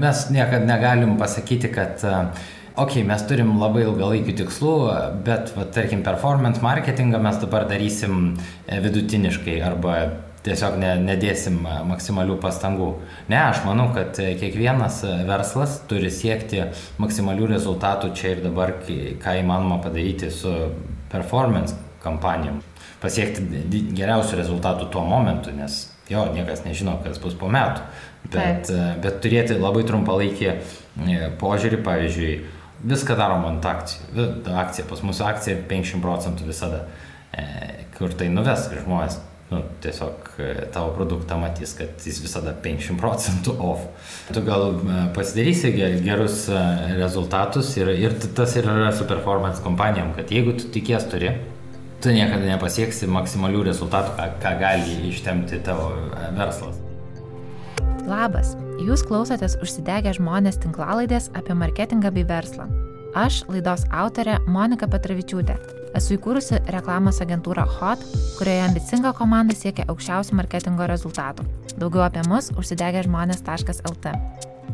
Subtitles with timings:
[0.00, 2.00] Mes niekada negalim pasakyti, kad
[2.80, 4.72] ok, mes turim labai ilgalaikių tikslų,
[5.26, 9.98] bet, va, tarkim, performance marketingą mes dabar darysim e, vidutiniškai arba
[10.46, 11.58] tiesiog ne, nedėsim
[11.90, 12.88] maksimalių pastangų.
[13.28, 16.64] Ne, aš manau, kad kiekvienas verslas turi siekti
[17.02, 20.54] maksimalių rezultatų čia ir dabar, ką įmanoma padaryti su
[21.12, 22.62] performance kampanijom.
[23.04, 23.44] Pasiekti
[23.96, 27.84] geriausių rezultatų tuo momentu, nes jo, niekas nežino, kas bus po metų.
[28.30, 29.00] Bet, Taip.
[29.02, 30.58] bet turėti labai trumpalaikį e,
[31.40, 32.34] požiūrį, pavyzdžiui,
[32.90, 34.28] viską darom ant akcijų.
[34.60, 36.84] Akcija, pas mus akcija 50 procentų visada.
[37.34, 37.44] E,
[37.96, 39.18] kur tai nuves žmonės,
[39.50, 43.88] nu, tiesiog e, tavo produktą matys, kad jis visada 50 procentų off.
[44.30, 44.78] Tu gal
[45.16, 45.72] pasidarysi
[46.04, 46.44] gerus
[47.00, 51.34] rezultatus ir, ir tas ir yra su performance kompanijom, kad jeigu tu tikės turi,
[52.00, 55.90] tu niekada nepasieksi maksimalių rezultatų, ką, ką gali ištemti tavo
[56.38, 56.78] verslas.
[58.10, 62.64] Labas, jūs klausotės užsidegę žmonės tinklalaidės apie marketingą bei verslą.
[63.14, 65.54] Aš, laidos autorė Monika Petravičiūtė,
[65.94, 68.02] esu įkūrusi reklamos agentūrą HOT,
[68.38, 71.46] kurioje ambicinga komanda siekia aukščiausių marketingo rezultatų.
[71.78, 74.16] Daugiau apie mus užsidegę žmonės.lt.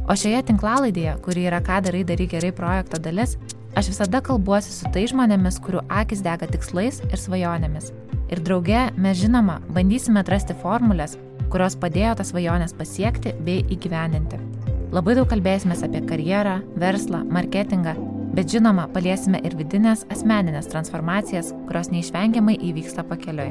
[0.09, 3.37] O šioje tinklalaidėje, kuri yra ką darai darai gerai projekto dalis,
[3.77, 7.93] aš visada kalbuosi su tai žmonėmis, kurių akis dega tikslais ir svajonėmis.
[8.33, 11.19] Ir drauge mes žinoma bandysime atrasti formulės,
[11.53, 14.41] kurios padėjo tas svajonės pasiekti bei įgyvendinti.
[14.95, 17.97] Labai daug kalbėsime apie karjerą, verslą, marketingą,
[18.37, 23.51] bet žinoma, paliesime ir vidinės asmeninės transformacijas, kurios neišvengiamai įvyksta pakeliui.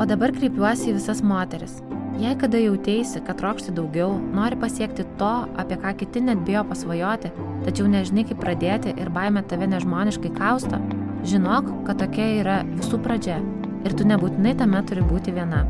[0.00, 1.78] O dabar kreipiuosi į visas moteris.
[2.20, 7.30] Jei kada jautėsi, kad trokšti daugiau, nori pasiekti to, apie ką kiti net bijo pasvajoti,
[7.66, 10.80] tačiau nežinai kaip pradėti ir baime tave nežmoniškai kausto,
[11.28, 13.38] žinok, kad tokia yra visų pradžia
[13.84, 15.64] ir tu nebūtinai tame turi būti viena.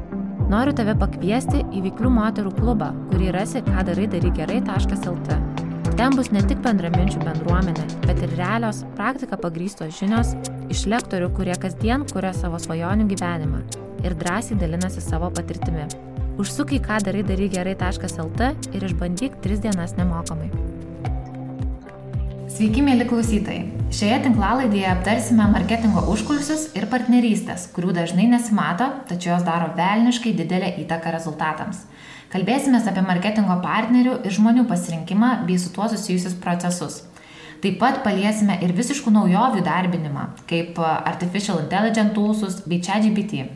[0.50, 5.36] Noriu tave pakviesti į Vyklių moterų klubą, kurį rasi ką darai darai gerai.lt.
[5.94, 10.32] Ten bus ne tik bendraminčių bendruomenė, bet ir realios, praktika pagrystos žinios
[10.72, 13.62] iš lektorių, kurie kasdien kuria savo svajonių gyvenimą
[14.02, 15.86] ir drąsiai dalinasi savo patirtimi.
[16.42, 20.50] Užsuk į ką darai darai gerai.lt ir išbandyk 3 dienas nemokamai.
[22.50, 23.60] Sveiki, mėly klausytojai.
[23.94, 30.72] Šioje tinklalaidėje aptarsime marketingo užkulsius ir partnerystės, kurių dažnai nesimato, tačiau jos daro velniškai didelę
[30.82, 31.84] įtaką rezultatams.
[32.32, 37.04] Kalbėsime apie marketingo partnerių ir žmonių pasirinkimą bei su tuo susijusius procesus.
[37.62, 43.46] Taip pat paliesime ir visiškų naujovių darbinimą, kaip Artificial Intelligence toolsus bei ChatGPT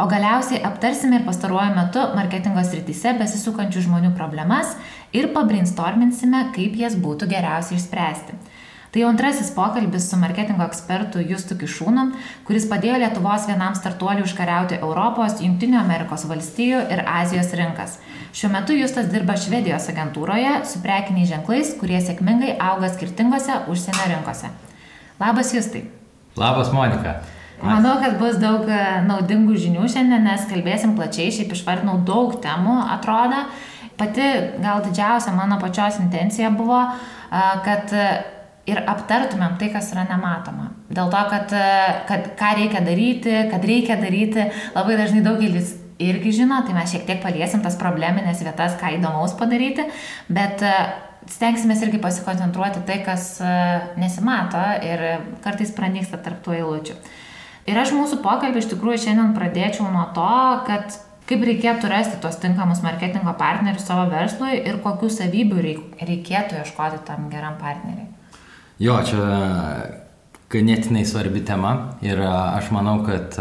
[0.00, 4.72] O galiausiai aptarsime ir pastaruoju metu marketingo srityse besisukančių žmonių problemas
[5.12, 8.38] ir pabrainstorminsime, kaip jas būtų geriausiai išspręsti.
[8.92, 12.02] Tai jau antrasis pokalbis su marketingo ekspertu Justu Kišūnu,
[12.44, 17.96] kuris padėjo Lietuvos vienam startuoliui užkariauti Europos, Junktinių Amerikos valstijų ir Azijos rinkas.
[18.36, 24.52] Šiuo metu Justas dirba Švedijos agentūroje su prekiniais ženklais, kurie sėkmingai auga skirtingose užsienio rinkose.
[25.20, 25.86] Labas Justai.
[26.36, 27.22] Labas Monika.
[27.62, 32.80] Manau, kad bus daug e, naudingų žinių šiandien, nes kalbėsim plačiai, šiaip išvardinau daug temų,
[32.96, 33.44] atrodo.
[34.00, 34.24] Pati
[34.64, 37.94] gal didžiausia mano pačios intencija buvo, e, kad
[38.66, 40.72] ir aptartumėm tai, kas yra nematoma.
[40.90, 41.70] Dėl to, kad, e,
[42.10, 47.06] kad ką reikia daryti, kad reikia daryti, labai dažnai daugelis irgi žino, tai mes šiek
[47.06, 49.86] tiek paliesim tas probleminės vietas, ką įdomaus padaryti,
[50.26, 50.66] bet
[51.30, 53.36] stengsime irgi pasikoncentruoti tai, kas
[53.94, 55.04] nesimato ir
[55.44, 56.96] kartais pranyksta tarp tų eilučių.
[57.70, 60.36] Ir aš mūsų pokalbį iš tikrųjų šiandien pradėčiau nuo to,
[60.66, 60.96] kad
[61.30, 65.62] kaip reikėtų rasti tuos tinkamus marketingo partnerius savo verslui ir kokių savybių
[66.02, 68.08] reikėtų ieškoti tam geram partneriui.
[68.82, 69.22] Jo, čia
[70.52, 71.72] ganėtinai svarbi tema
[72.04, 73.38] ir aš manau, kad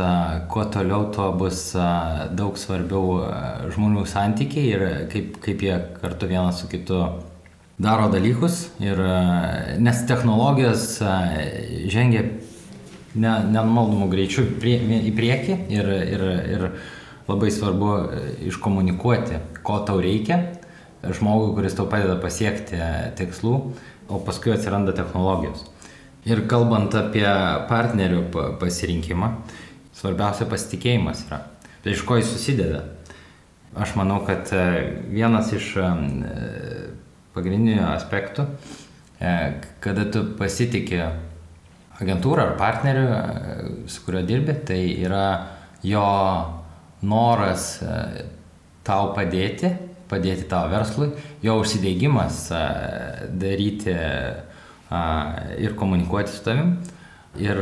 [0.51, 1.71] kuo toliau, tuo bus
[2.37, 3.17] daug svarbiau
[3.73, 7.01] žmonių santykiai ir kaip, kaip jie kartu vienas su kitu
[7.81, 8.67] daro dalykus.
[8.83, 9.01] Ir,
[9.81, 11.01] nes technologijos
[11.91, 12.27] žengia
[13.15, 16.65] ne, nenumaldomų greičių prie, į priekį ir, ir, ir
[17.29, 20.41] labai svarbu e, iškomunikuoti, ko tau reikia
[21.01, 23.55] žmogui, kuris tau padeda pasiekti e, tikslų,
[24.11, 25.65] o paskui atsiranda technologijos.
[26.27, 27.25] Ir kalbant apie
[27.69, 28.27] partnerių
[28.61, 29.31] pasirinkimą,
[29.97, 31.41] svarbiausia pasitikėjimas yra.
[31.81, 32.83] Tai iš ko jis susideda?
[33.73, 34.65] Aš manau, kad e,
[35.09, 35.73] vienas iš
[37.31, 38.45] pagrindinių aspektų,
[39.81, 41.05] kada tu pasitikė
[42.01, 45.25] agentūrą ar partnerių, e, su kuriuo dirbi, tai yra
[45.85, 46.05] jo
[47.07, 48.25] noras e,
[48.85, 49.71] tau padėti,
[50.11, 51.11] padėti tavo verslui,
[51.45, 52.63] jo užsidėgymas e,
[53.41, 53.95] daryti
[55.63, 56.73] ir komunikuoti su tavim.
[57.39, 57.55] Ir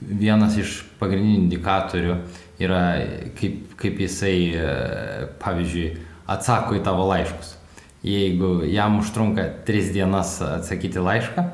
[0.00, 2.16] vienas iš pagrindinių indikatorių
[2.66, 2.80] yra,
[3.38, 4.34] kaip, kaip jisai,
[5.38, 5.92] pavyzdžiui,
[6.34, 7.52] atsako į tavo laiškus.
[8.02, 11.46] jeigu jam užtrunka 3 dienas atsakyti laišką,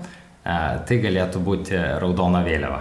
[0.43, 2.81] tai galėtų būti raudona vėliava.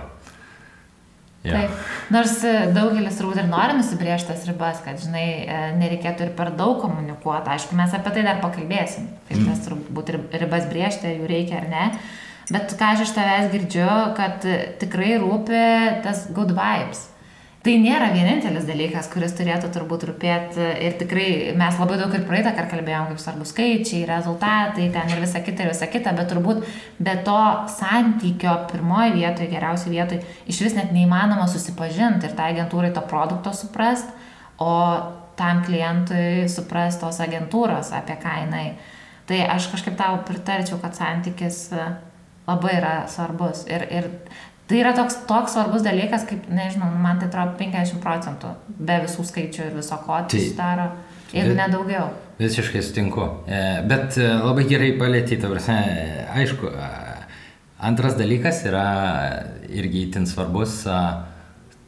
[1.41, 1.57] Ja.
[1.57, 1.77] Taip.
[2.13, 2.35] Nors
[2.75, 7.49] daugelis turbūt ir nori nusibriežtas ribas, kad, žinai, e, nereikėtų ir per daug komunikuoti.
[7.55, 9.47] Aišku, mes apie tai dar pakalbėsim, kaip mm.
[9.49, 11.87] mes turbūt ribas briežti, jų reikia ar ne.
[12.51, 14.45] Bet ką aš iš tavęs girdžiu, kad
[14.81, 15.63] tikrai rūpi
[16.05, 17.07] tas good vibes.
[17.61, 22.55] Tai nėra vienintelis dalykas, kuris turėtų turbūt rūpėti ir tikrai mes labai daug ir praeitą
[22.57, 26.63] kartą kalbėjom, kaip svarbu skaičiai, rezultatai, ten ir visa kita, ir visa kita, bet turbūt
[26.97, 27.37] be to
[27.75, 33.53] santykio pirmoji vietoje, geriausiai vietoje, iš vis net neįmanoma susipažinti ir tą agentūrai to produkto
[33.53, 34.09] suprast,
[34.57, 34.73] o
[35.37, 38.67] tam klientui suprast tos agentūros, apie ką jinai.
[39.29, 41.67] Tai aš kažkaip tau pritarčiau, kad santykis
[42.49, 43.67] labai yra svarbus.
[43.69, 44.09] Ir, ir
[44.71, 49.25] Tai yra toks, toks svarbus dalykas, kaip, nežinau, man tai atrodo 50 procentų be visų
[49.27, 50.85] skaičių ir viso ko tai sudaro,
[51.35, 52.05] jeigu nedaugiau.
[52.39, 53.25] Visiškai sutinku.
[53.51, 53.59] E,
[53.89, 55.49] bet e, labai gerai palėtyti,
[56.39, 56.71] aišku,
[57.83, 58.85] antras dalykas yra
[59.67, 60.85] irgi įtin svarbus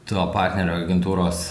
[0.10, 1.46] tuo partnerio agentūros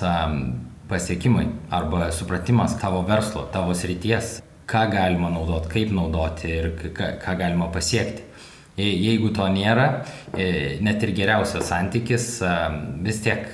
[0.92, 7.38] pasiekimai arba supratimas tavo verslo, tavo srities, ką galima naudoti, kaip naudoti ir ką, ką
[7.40, 8.28] galima pasiekti.
[8.78, 9.86] Jeigu to nėra,
[10.32, 12.28] e, net ir geriausias santykis
[13.04, 13.50] vis tiek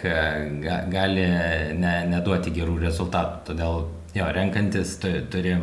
[0.92, 1.26] gali
[1.74, 3.40] ne, neduoti gerų rezultatų.
[3.50, 3.80] Todėl
[4.14, 5.56] jo, renkantis turi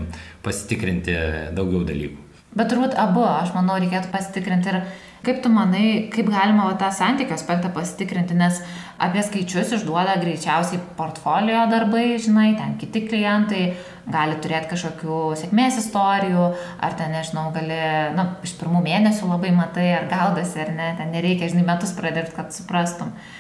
[0.44, 1.16] pasitikrinti
[1.56, 2.22] daugiau dalykų.
[2.56, 4.78] Bet turbūt abu, aš manau, reikėtų pasitikrinti ir
[5.26, 8.60] Kaip tu manai, kaip galima va, tą santykio aspektą pasitikrinti, nes
[9.02, 13.64] apie skaičius išduoda greičiausiai portfolio darbai, žinai, ten kiti klientai
[14.06, 16.52] gali turėti kažkokių sėkmės istorijų,
[16.86, 17.80] ar ten, nežinau, gali,
[18.14, 22.36] na, iš pirmų mėnesių labai matai, ar gaudasi, ar ne, ten nereikia, žinai, metus pradėti,
[22.38, 23.10] kad suprastum.
[23.16, 23.34] Uh,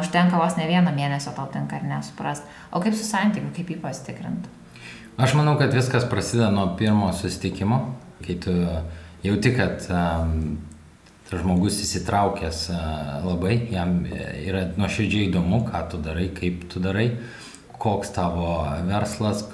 [0.00, 2.44] užtenka vos ne vieną mėnesio tau tenka ar nesuprast.
[2.72, 4.52] O kaip su santykiu, kaip jį pasitikrinti?
[5.20, 7.80] Aš manau, kad viskas prasideda nuo pirmo susitikimo,
[8.24, 8.54] kai tu
[9.24, 10.58] jauti, kad um,
[11.30, 12.64] tas žmogus įsitraukęs
[13.22, 17.12] labai, jam yra nuoširdžiai įdomu, ką tu darai, kaip tu darai,
[17.80, 19.44] koks tavo verslas,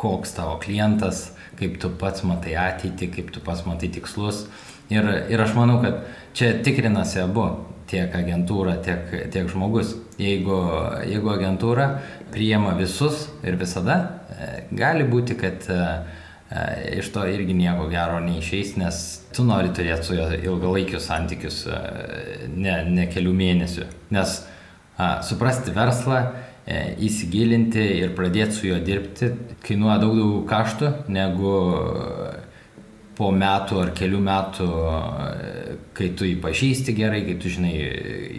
[0.00, 1.28] koks tavo klientas,
[1.60, 4.46] kaip tu pats matai ateitį, kaip tu pats matai tikslus.
[4.92, 6.00] Ir, ir aš manau, kad
[6.36, 7.44] čia tikrinasi abu,
[7.92, 9.94] tiek agentūra, tiek, tiek žmogus.
[10.20, 10.56] Jeigu,
[11.04, 11.86] jeigu agentūra
[12.32, 13.98] priema visus ir visada,
[14.32, 16.21] e, gali būti, kad uh, E,
[16.98, 19.02] iš to irgi nieko gero neišeis, nes
[19.32, 23.86] tu nori turėti su juo ilgalaikius santykius, e, ne, ne kelių mėnesių.
[24.12, 24.38] Nes
[24.98, 26.20] a, suprasti verslą,
[26.66, 29.32] e, įsigilinti ir pradėti su juo dirbti
[29.64, 31.54] kainuoja daug daugiau kaštų negu
[33.16, 34.68] po metų ar kelių metų,
[35.96, 37.72] kai tu jį pažįsti gerai, kai tu žinai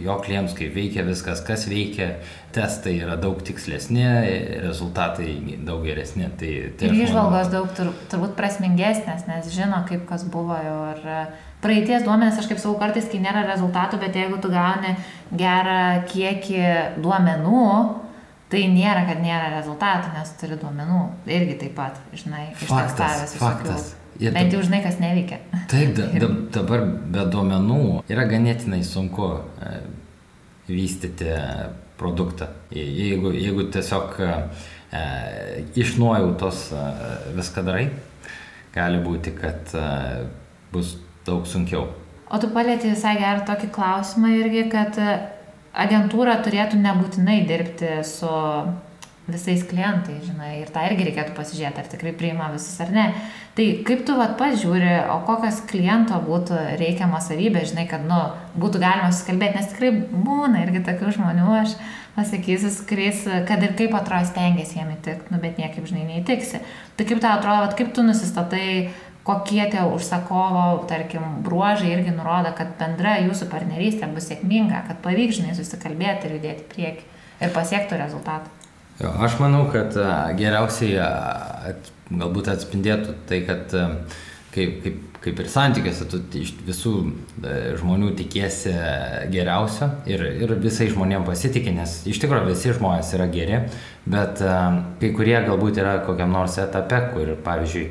[0.03, 2.09] jo klientus, kaip veikia viskas, kas veikia,
[2.53, 4.03] testai yra daug tikslesni,
[4.63, 5.29] rezultatai
[5.65, 6.29] daug geresni.
[6.39, 11.07] Tai, tai ir išvalgos daug tur, turbūt prasmingesnės, nes žino, kaip kas buvo ir
[11.63, 14.95] praeities duomenės, aš kaip sakau, kartais, kai nėra rezultatų, bet jeigu tu gauni
[15.37, 16.63] gerą kiekį
[17.03, 17.65] duomenų,
[18.53, 21.03] tai nėra, kad nėra rezultatų, nes turi duomenų.
[21.29, 23.43] Irgi taip pat, žinai, ištestavęs visokių.
[23.45, 23.93] Faktas.
[24.23, 25.41] Ir Bent jau žinai, kas neveikia.
[25.71, 27.79] Taip, da, da, dabar be duomenų
[28.11, 29.73] yra ganėtinai sunku e,
[30.69, 31.33] vystyti
[31.99, 32.47] produktą.
[32.73, 34.31] Jeigu, jeigu tiesiog e,
[35.83, 36.85] iš nuojautos e,
[37.35, 37.89] viską darai,
[38.73, 39.89] gali būti, kad e,
[40.73, 40.95] bus
[41.27, 41.89] daug sunkiau.
[42.33, 45.19] O tu palėti visai gerą tokį klausimą irgi, kad e,
[45.83, 48.31] agentūra turėtų nebūtinai dirbti su
[49.27, 53.05] visais klientais, žinai, ir tą irgi reikėtų pasižiūrėti, ar tikrai priima visus ar ne.
[53.55, 58.19] Tai kaip tu vat pažiūri, o kokios kliento būtų reikiama savybė, žinai, kad, nu,
[58.59, 61.77] būtų galima susikalbėti, nes tikrai būna irgi tokių žmonių, aš
[62.17, 66.59] pasakysiu, su kuriais, kad ir kaip atrodo stengiasi jiem įtikti, nu, bet niekaip, žinai, neįtiksi.
[66.97, 68.89] Tai kaip tau atrodo, vat, kaip tu nusistatai,
[69.23, 75.39] kokie tie užsakovo, tarkim, bruožai irgi nurodo, kad bendra jūsų partnerystė bus sėkminga, kad pavyks,
[75.39, 77.07] žinai, susikalbėti ir judėti prieki
[77.39, 78.62] ir pasiektų rezultatą.
[79.01, 79.95] Jo, aš manau, kad
[80.37, 83.73] geriausiai at, galbūt atspindėtų tai, kad
[84.53, 86.93] kaip, kaip, kaip ir santykiuose, tu iš visų
[87.79, 88.73] žmonių tikiesi
[89.33, 93.63] geriausio ir, ir visai žmonėm pasitikė, nes iš tikrųjų visi žmonės yra geri,
[94.05, 97.87] bet kai kurie galbūt yra kokiam nors etape, kur, pavyzdžiui,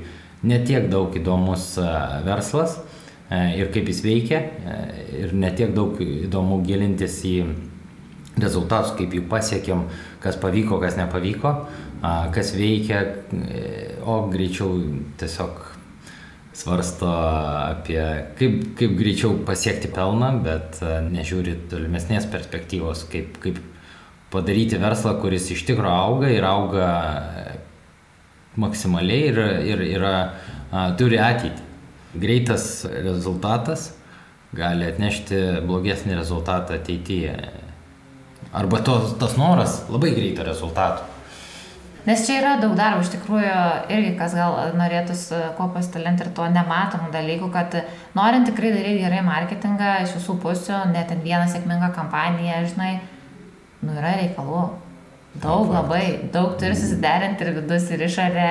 [0.46, 1.72] netiek daug įdomus
[2.26, 2.78] verslas
[3.32, 4.42] ir kaip jis veikia
[5.18, 7.36] ir netiek daug įdomu gilintis į
[8.40, 9.86] rezultatus, kaip jų pasiekėm,
[10.22, 11.52] kas pavyko, kas nepavyko,
[12.34, 13.02] kas veikia,
[14.06, 14.78] o greičiau
[15.20, 15.60] tiesiog
[16.52, 18.02] svarsto apie
[18.38, 23.60] kaip, kaip greičiau pasiekti pelną, bet nežiūri tolimesnės perspektyvos, kaip, kaip
[24.32, 26.88] padaryti verslą, kuris iš tikrųjų auga ir auga
[28.60, 29.40] maksimaliai ir,
[29.72, 30.14] ir yra,
[31.00, 31.68] turi ateitį.
[32.22, 33.92] Greitas rezultatas
[34.52, 37.32] gali atnešti blogesnį rezultatą ateityje.
[38.52, 41.08] Arba tos, tas noras labai greito rezultato.
[42.04, 43.50] Nes čia yra daug darbo, iš tikrųjų,
[43.94, 47.76] irgi kas gal norėtųsi kuo pasidalinti ir tuo nematomų dalykų, kad
[48.18, 52.96] norint tikrai daryti gerai marketingą iš visų pusių, net vieną sėkmingą kampaniją, žinai,
[53.86, 54.64] nu yra reikalų.
[55.42, 56.02] Daug labai,
[56.34, 58.48] daug turi susiderinti ir vidus, ir išorė,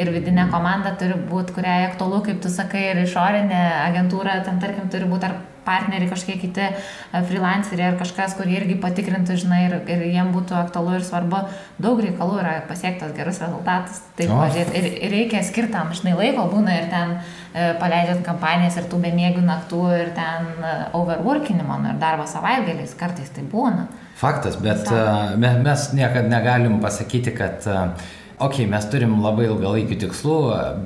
[0.00, 4.88] ir vidinė komanda turi būti, kuriai aktualu, kaip tu sakai, ir išorinė agentūra, ten tarkim,
[4.90, 9.76] turi būti ar partneriai kažkokie kiti e, freelanceriai ar kažkas, kurie irgi patikrintų, žinai, ir,
[9.90, 11.44] ir jiem būtų aktualu ir svarbu.
[11.82, 14.02] Daug reikalų yra pasiektas gerus rezultatus.
[14.18, 18.88] Taip, pažiūrėt, ir, ir reikia skirtam, žinai, laiko būna ir ten e, paleidžiant kampanijas ir
[18.90, 23.88] tų bemėgių naktų ir ten e, overworkinimo, nu, ir darbo savaitgaliais, kartais tai būna.
[24.14, 28.04] Faktas, bet uh, mes niekada negalim pasakyti, kad uh,
[28.42, 30.36] ok, mes turim labai ilgalaikių tikslų,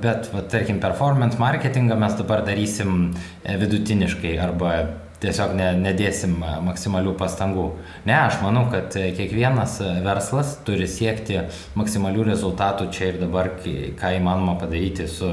[0.02, 3.12] bet, va, tarkim, performance marketingą mes dabar darysim
[3.44, 4.74] e, vidutiniškai arba
[5.22, 6.36] tiesiog ne, nedėsim
[6.66, 7.66] maksimalių pastangų.
[8.06, 11.40] Ne, aš manau, kad kiekvienas verslas turi siekti
[11.78, 15.32] maksimalių rezultatų čia ir dabar, ką įmanoma padaryti su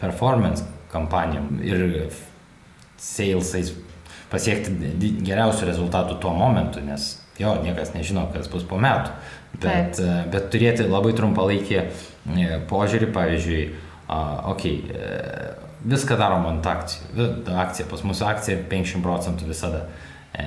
[0.00, 2.10] performance kampanijom ir
[3.00, 3.72] salesais
[4.30, 4.92] pasiekti
[5.26, 9.14] geriausių rezultatų tuo momentu, nes jo, niekas nežino, kas bus po metų.
[9.54, 10.00] Bet, Taip.
[10.00, 11.84] E, bet turėti labai trumpalaikį e,
[12.70, 13.64] požiūrį, pavyzdžiui,
[14.10, 17.28] okei, okay, viską darom ant akcijų.
[17.64, 19.84] Akcija, pas mūsų akcija 50 procentų visada.
[20.38, 20.46] E,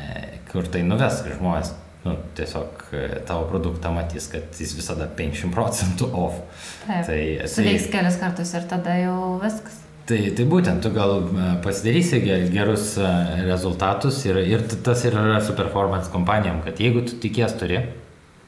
[0.49, 1.73] kur tai nuves žmonės,
[2.05, 2.83] nu, tiesiog
[3.27, 6.43] tavo produktą matys, kad jis visada 50 procentų off.
[6.85, 7.07] Taip.
[7.09, 9.83] Tai, Suveiks tai, kelias kartus ir tada jau viskas.
[10.03, 12.19] Tai, tai būtent, tu gal e, pasidarysi
[12.51, 13.09] gerus e,
[13.47, 17.79] rezultatus ir, ir tas ir yra su performance kompanijom, kad jeigu tu tikės turi,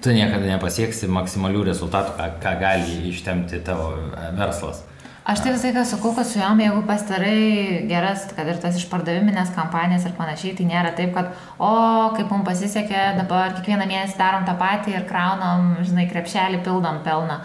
[0.05, 4.83] tu niekada nepasieksi maksimalių rezultatų, ką, ką gali ištemti tavo e, verslas.
[5.25, 9.55] Aš tai visai ką sakau, kad su jom, jeigu pastarai geras, kad ir tas išpardaviminės
[9.55, 11.71] kampanijas ir panašiai, tai nėra taip, kad, o,
[12.13, 17.39] kaip mums pasisekė, dabar kiekvieną mėnesį darom tą patį ir kraunam, žinai, krepšelį, pildom pelną.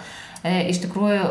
[0.45, 1.31] E, iš tikrųjų,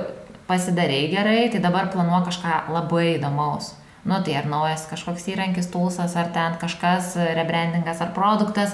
[0.49, 3.75] pasidarei gerai, tai dabar planuoju kažką labai įdomaus.
[4.09, 8.73] Nu tai ar naujas kažkoks įrankis, tulsas, ar ten kažkas, rebrandingas ar produktas,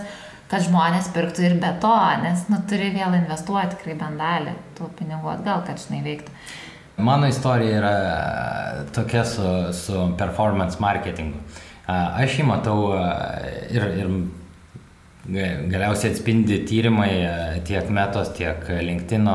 [0.55, 4.87] kad žmonės pirktų ir be to, nes nu turi vėl investuoti tikrai bent dalį tų
[4.95, 6.31] pinigų atgal, kad žinai veiktų.
[7.03, 7.95] Mano istorija yra
[8.95, 9.43] tokia su,
[9.75, 11.41] su performance marketingu.
[11.91, 12.77] Aš jį matau
[13.67, 14.13] ir, ir
[15.27, 17.11] galiausiai atspindi tyrimai
[17.67, 19.27] tiek metos, tiek LinkedIn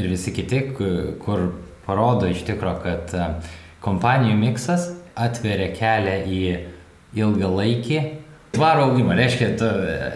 [0.00, 1.48] ir visi kiti, kur
[1.84, 3.12] parodo iš tikrųjų, kad
[3.84, 4.88] kompanijų miksas
[5.20, 6.40] atveria kelią į
[7.20, 8.00] ilgalaikį
[8.54, 9.16] tvarų augimą.
[9.18, 9.50] Reiškia,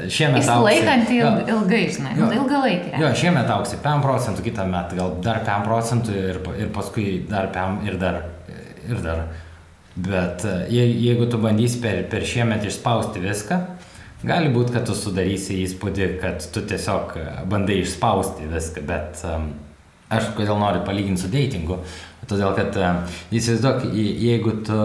[0.07, 0.65] šiemet auksi.
[0.69, 2.95] Laikant il, ilgai, žinai, jo, ilgalaikį.
[3.03, 7.51] Jo, šiemet auksi 5 procentų, kitą metą gal dar 5 procentų ir, ir paskui dar
[7.55, 8.23] 5 ir dar.
[8.91, 9.27] Ir dar.
[10.01, 13.59] Bet je, jeigu tu bandysi per, per šiemet išspausti viską,
[14.21, 17.15] Gali būti, kad tu sudarysi įspūdį, kad tu tiesiog
[17.49, 19.47] bandai išspausti viską, bet um,
[20.13, 21.79] aš kodėl noriu palyginti su datingu,
[22.29, 22.99] todėl kad um,
[23.33, 24.77] įsivaizduok, jeigu tu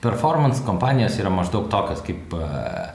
[0.00, 2.90] performance kompanijos yra maždaug tokios kaip uh,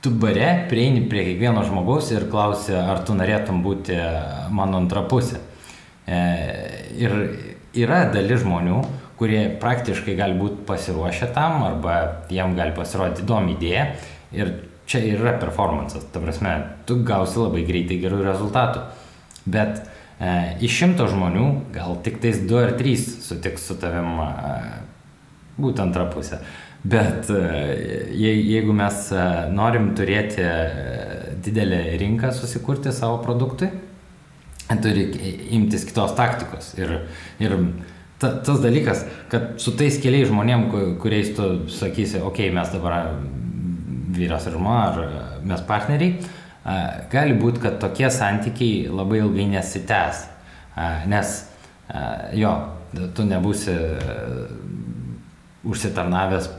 [0.00, 3.98] tu bare prieini prie kiekvieno žmogaus ir klausi, ar tu norėtum būti
[4.56, 5.40] mano antra pusė.
[6.08, 6.20] E,
[6.96, 7.16] ir
[7.76, 8.80] yra dalis žmonių,
[9.20, 11.98] kurie praktiškai gali būti pasiruošę tam arba
[12.32, 13.84] jiem gali pasirodyti įdomi idėja
[14.32, 14.54] ir
[14.88, 16.08] čia ir yra performances.
[16.12, 16.56] Ta prasme,
[16.88, 18.86] tu gausi labai greitai gerų rezultatų.
[19.44, 24.32] Bet e, iš šimto žmonių gal tik tais du ar trys sutiks su tavim e,
[25.60, 26.40] būtent antrą pusę.
[26.82, 30.54] Bet e, je, jeigu mes e, norim turėti e,
[31.44, 33.68] didelę rinką susikurti savo produktui,
[34.80, 35.04] turi
[35.58, 36.72] imtis kitos taktikos.
[36.80, 36.94] Ir,
[37.42, 37.56] ir
[38.22, 40.68] ta, tas dalykas, kad su tais keliais žmonėm,
[41.02, 43.12] kuriais tu sakysi, okei, okay, mes dabar
[44.16, 46.30] vyras ir žmona, ar mes partneriai,
[47.12, 50.24] gali būti, kad tokie santykiai labai ilgai nesitęs.
[51.10, 51.34] Nes
[52.38, 52.54] jo,
[53.16, 53.74] tu nebūsi
[55.64, 56.50] užsitarnavęs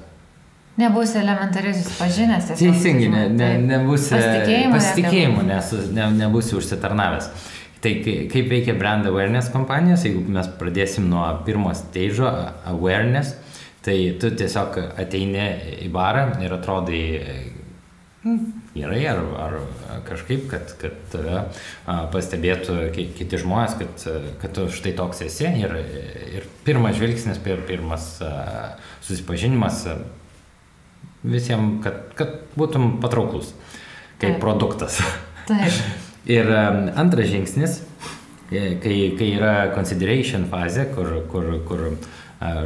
[0.79, 2.46] Nebūsi elementariai susipažinęs.
[2.55, 7.27] Teisingai, ne, ne, nebūsi pasitikėjimo, pasitikėjimo nes, ne, nebūsi užsitarnavęs.
[7.84, 7.91] Tai
[8.31, 12.24] kaip veikia brand awareness kompanijos, jeigu mes pradėsim nuo pirmo stage
[12.72, 13.36] awareness,
[13.81, 15.46] Tai tu tiesiog ateini
[15.81, 17.01] į barą ir atrodai
[18.75, 19.56] gerai ar, ar
[20.06, 21.44] kažkaip, kad, kad tave
[22.13, 24.06] pastebėtų kiti žmonės, kad,
[24.44, 25.74] kad tu štai toks esi ir,
[26.38, 28.13] ir pirmas žvilgsnis, pir, pirmas
[29.01, 29.88] susipažinimas
[31.25, 33.56] visiems, kad, kad būtum patrauklus
[34.22, 34.42] kaip Taip.
[34.44, 35.01] produktas.
[35.50, 35.82] Taip.
[36.38, 37.82] ir antras žingsnis
[38.51, 41.84] kai, kai yra consideration fazė, kur, kur, kur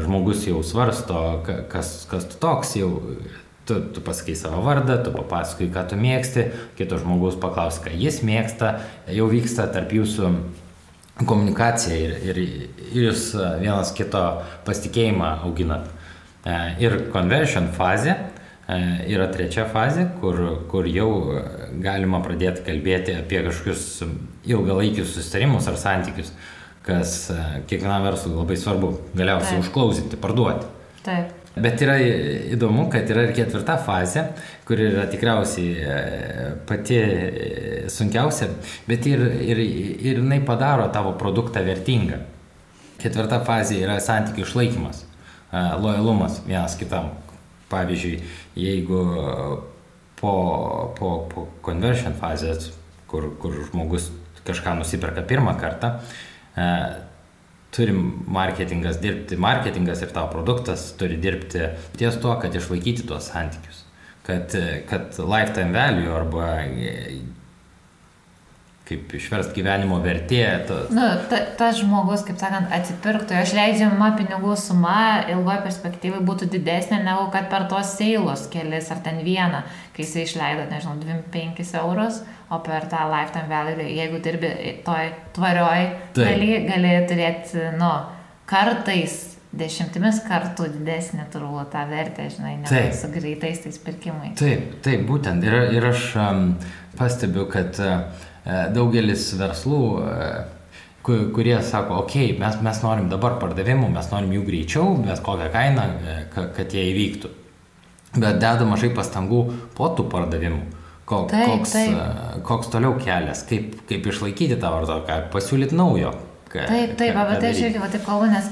[0.04, 1.22] žmogus jau svarsto,
[1.72, 2.92] kas, kas tu toks, jau
[3.66, 6.46] tu, tu pasakai savo vardą, tu papasakai, ką tu mėgsti,
[6.78, 8.76] kitos žmogus paklaus, ką jis mėgsta,
[9.14, 10.32] jau vyksta tarp jūsų
[11.26, 12.40] komunikacija ir, ir,
[12.92, 13.30] ir jūs
[13.62, 14.24] vienas kito
[14.68, 15.88] pasitikėjimą auginat.
[16.82, 18.18] Ir conversion fazė
[19.10, 21.10] yra trečia fazė, kur, kur jau
[21.82, 23.86] galima pradėti kalbėti apie kažkokius
[24.50, 26.34] ilgalaikius susitarimus ar santykius,
[26.86, 27.16] kas
[27.70, 29.66] kiekvienam verslui labai svarbu galiausiai Taip.
[29.66, 30.70] užklausinti, parduoti.
[31.06, 31.45] Taip.
[31.56, 31.96] Bet yra
[32.52, 34.26] įdomu, kad yra ir ketvirta fazė,
[34.68, 35.94] kur yra tikriausiai
[36.68, 36.98] pati
[37.92, 38.50] sunkiausia,
[38.90, 42.20] bet ir, ir, ir jinai padaro tavo produktą vertingą.
[43.00, 45.06] Ketvirta fazė yra santykių išlaikymas,
[45.80, 47.14] lojalumas vienas kitam.
[47.72, 48.20] Pavyzdžiui,
[48.60, 49.00] jeigu
[50.20, 50.34] po,
[51.00, 52.70] po, po conversion fazės,
[53.10, 54.12] kur, kur žmogus
[54.46, 55.96] kažką nusiperka pirmą kartą,
[56.56, 56.68] e,
[57.76, 58.02] turim
[58.32, 61.68] marketingas dirbti, marketingas ir tavo produktas turi dirbti
[62.00, 63.84] ties tuo, kad išlaikyti tuos santykius.
[64.26, 64.56] Kad,
[64.90, 66.48] kad lifetime value arba
[68.86, 70.44] kaip išverst gyvenimo vertė.
[70.68, 70.78] Ta...
[70.94, 77.02] Nu, ta, tas žmogus, kaip sakant, atsipirktų, aš leidžiama pinigų suma ilgoje perspektyvai būtų didesnė
[77.06, 79.64] negu kad per tos seilus kelis ar ten vieną,
[79.96, 82.22] kai jisai išleido, nežinau, 25 eurus,
[82.54, 84.52] o per tą lifetime value, jeigu dirbi
[84.86, 85.88] toj tvarioj
[86.20, 87.90] daly, gali turėti, nu,
[88.50, 89.18] kartais
[89.56, 94.36] dešimtimis kartų didesnė turbūt tą vertę, žinai, negu su greitais tais pirkimais.
[94.38, 95.46] Taip, taip, būtent.
[95.48, 96.50] Ir, ir aš um,
[97.00, 100.30] pastebiu, kad uh, daugelis verslų, e,
[101.06, 105.50] kurie sako, okei, okay, mes, mes norim dabar pardavimų, mes norim jų greičiau, bet kokią
[105.54, 107.34] kainą, e, kad jie įvyktų.
[108.16, 109.42] Bet deda mažai pastangų
[109.76, 110.64] po tų pardavimų.
[111.06, 111.98] Koks, taip, koks, taip.
[112.48, 116.16] koks toliau kelias, kaip, kaip išlaikyti tą vartotoją, pasiūlyti naujo.
[116.50, 118.48] Taip, taip, apie tai aš irgi taip kalbu, nes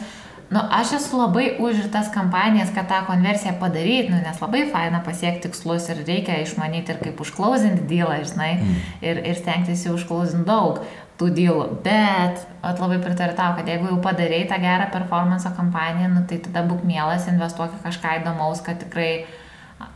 [0.53, 4.67] Nu, aš esu labai už ir tas kampanijas, kad tą konversiją padaryti, nu, nes labai
[4.69, 8.83] faina pasiekti tikslus ir reikia išmanyti ir kaip užklausinti dylą, žinai, mm.
[9.01, 10.83] ir, ir stengtis jau užklausinti daug
[11.17, 11.65] tų dylų.
[11.85, 16.41] Bet, at labai pritariu tau, kad jeigu jau padarėjai tą gerą performance kampaniją, nu, tai
[16.45, 19.25] tada būk mielas, investuok kažką įdomaus, kad tikrai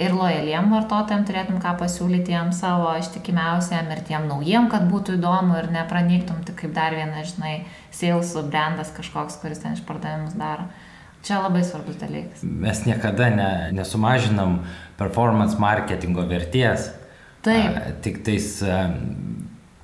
[0.04, 5.58] ir lojaliem vartotojam turėtum ką pasiūlyti jam savo ištikimiausiam ir tiem naujiem, kad būtų įdomu
[5.60, 7.56] ir nepranyktum tik kaip dar vienas, žinai,
[7.96, 10.68] salesų brandas kažkoks, kuris ten išpardavimus daro.
[11.26, 12.44] Čia labai svarbus dalykas.
[12.46, 14.62] Mes niekada ne, nesumažinam
[15.00, 16.92] performance marketingo vertės.
[17.44, 17.74] Taip.
[17.74, 18.86] A, tik tais a,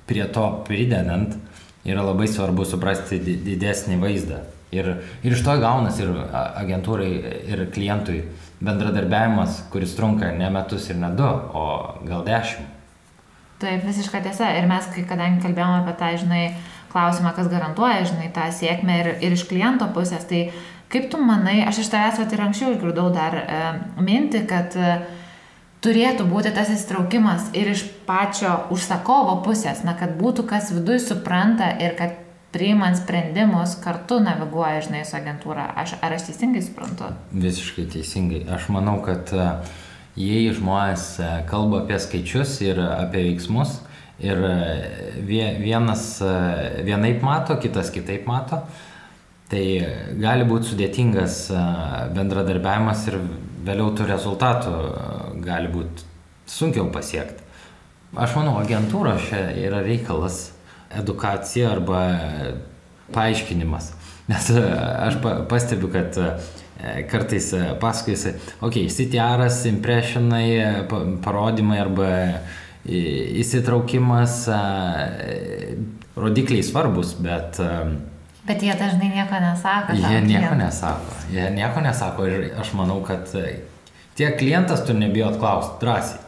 [0.08, 1.36] prie to pridedant
[1.84, 4.40] yra labai svarbu suprasti didesnį vaizdą.
[4.74, 4.88] Ir,
[5.22, 7.10] ir iš to gaunas ir agentūrai,
[7.50, 8.24] ir klientui
[8.64, 11.64] bendradarbiavimas, kuris trunka ne metus ir ne du, o
[12.08, 12.70] gal dešimt.
[13.62, 14.50] Taip, visiška tiesa.
[14.58, 16.44] Ir mes, kai kadangi kalbėjome apie tą, žinai,
[16.92, 20.48] klausimą, kas garantuoja, žinai, tą sėkmę ir, ir iš kliento pusės, tai
[20.92, 23.60] kaip tu manai, aš iš tavęs ir anksčiau išgirdau dar e,
[24.04, 24.96] mintį, kad e,
[25.84, 31.72] turėtų būti tas įsitraukimas ir iš pačio užsakovo pusės, na, kad būtų kas viduje supranta
[31.82, 32.23] ir kad
[32.54, 35.66] priimant sprendimus kartu naviguoja, žinai, su agentūra.
[35.82, 37.10] Aš, ar aš teisingai suprantu?
[37.34, 38.44] Visiškai teisingai.
[38.54, 39.48] Aš manau, kad e,
[40.20, 43.80] jei žmonės e, kalba apie skaičius ir apie veiksmus
[44.22, 44.54] ir e,
[45.58, 46.06] vienas
[46.86, 48.62] vienaip mato, kitas kitaip mato,
[49.50, 49.64] tai
[50.22, 51.42] gali būti sudėtingas
[52.14, 53.18] bendradarbiavimas ir
[53.66, 54.78] vėliau tų rezultatų
[55.42, 56.06] gali būti
[56.50, 57.42] sunkiau pasiekti.
[58.14, 60.53] Aš manau, agentūra čia yra reikalas
[60.98, 62.00] edukacija arba
[63.12, 63.92] paaiškinimas.
[64.30, 64.62] Nes e,
[64.98, 65.14] aš
[65.48, 66.30] pastebiu, kad e,
[67.10, 70.48] kartais e, pasakojasi, okei, okay, CTR'as, impressionai,
[71.24, 72.08] parodymai arba
[72.84, 74.42] įsitraukimas,
[76.20, 77.60] rodikliai svarbus, bet...
[78.44, 79.94] Bet jie dažnai nieko nesako.
[79.96, 80.58] Jie nieko klientas.
[80.60, 81.14] nesako.
[81.32, 83.32] Jie nieko nesako ir aš manau, kad
[84.18, 86.20] tiek klientas turi nebijot klausti drąsiai.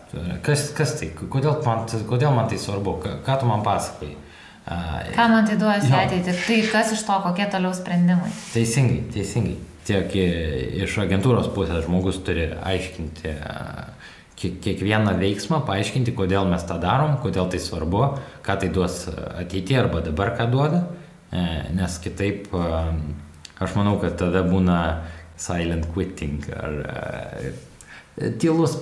[0.46, 4.14] Kas, kas tai, kodėl man, kodėl man tai svarbu, ką, ką tu man pasakai.
[4.66, 6.35] Ką man tai duos ateitį?
[6.42, 8.33] Tai kas iš to, kokie toliau sprendimai?
[8.50, 9.57] Teisingai, teisingai.
[9.87, 10.16] Tiek
[10.83, 13.35] iš agentūros pusės žmogus turi aiškinti
[14.37, 18.02] kiekvieną veiksmą, paaiškinti, kodėl mes tą darom, kodėl tai svarbu,
[18.44, 20.83] ką tai duos ateityje arba dabar ką duoda,
[21.31, 21.44] e,
[21.79, 24.81] nes kitaip aš manau, kad tada būna
[25.40, 26.76] silent quitting ar
[28.42, 28.76] tylus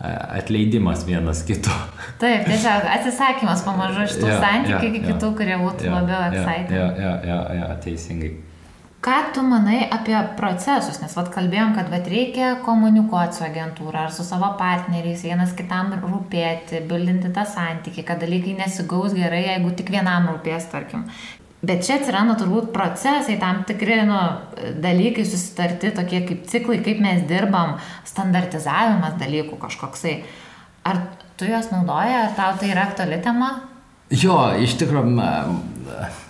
[0.00, 1.70] atleidimas vienas kito.
[2.22, 5.94] Taip, tiesiog atsisakymas pamažu iš tų ja, santykių ja, iki ja, kitų, kurie būtų ja,
[5.94, 6.74] labiau exciting.
[6.74, 8.34] Ja, ja, ja, ja, teisingai.
[9.04, 14.14] Ką tu manai apie procesus, nes vad kalbėjom, kad vad reikia komunikuoti su agentūra ar
[14.16, 19.92] su savo partneriais, vienas kitam rūpėti, bildinti tą santykį, kad dalykai nesigaus gerai, jeigu tik
[19.92, 21.04] vienam rūpės, tarkim.
[21.64, 24.20] Bet čia atsiranda turbūt procesai, tam tikri nu,
[24.82, 30.16] dalykai susitarti, tokie kaip ciklai, kaip mes dirbam, standartizavimas dalykų kažkoksai.
[30.84, 31.00] Ar
[31.38, 33.54] tu juos naudoji, ar tau tai yra aktuali tema?
[34.12, 35.14] Jo, iš tikrųjų,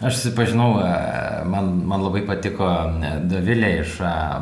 [0.05, 0.69] aš susipažinau,
[1.51, 2.69] man, man labai patiko
[3.27, 3.97] Davilė iš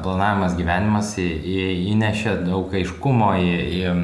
[0.04, 3.94] planavimas gyvenimas, įnešė daug aiškumo į, į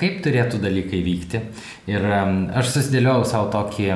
[0.00, 1.42] kaip turėtų dalykai vykti.
[1.90, 3.90] Ir aš susidėliojau savo tokį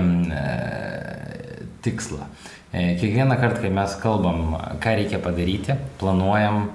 [1.84, 2.26] tikslą.
[2.72, 6.68] E, kiekvieną kartą, kai mes kalbam, ką reikia padaryti, planuojam,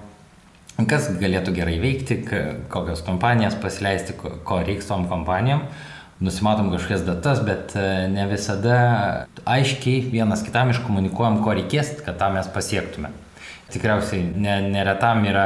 [0.88, 2.22] kas galėtų gerai veikti,
[2.72, 5.66] kokios kompanijas pasileisti, ko reiks tom kompanijom,
[6.24, 8.78] nusimatom kažkokias datas, bet e, ne visada
[9.50, 13.12] aiškiai vienas kitam iškomunikuojam, ko reikės, kad tą mes pasiektume.
[13.70, 14.24] Tikriausiai
[14.66, 15.46] neretam yra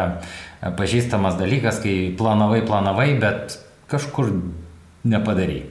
[0.77, 3.57] pažįstamas dalykas, kai planavai, planavai, bet
[3.91, 4.31] kažkur
[5.03, 5.63] nepadarai.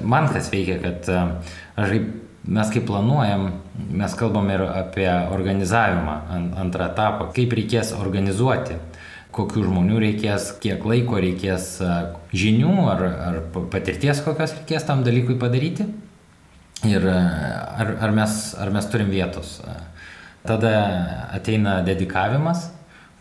[0.00, 1.22] Man kas veikia, kad e,
[1.76, 1.96] aš
[2.44, 3.48] mes kaip planuojam,
[3.94, 6.16] mes kalbam ir apie organizavimą,
[6.62, 8.78] antrą etapą, kaip reikės organizuoti,
[9.32, 11.76] kokių žmonių reikės, kiek laiko reikės
[12.36, 13.38] žinių ar, ar
[13.72, 15.86] patirties kokios reikės tam dalykui padaryti
[16.88, 19.60] ir ar, ar, mes, ar mes turim vietos.
[20.42, 20.72] Tada
[21.32, 22.66] ateina dedikavimas,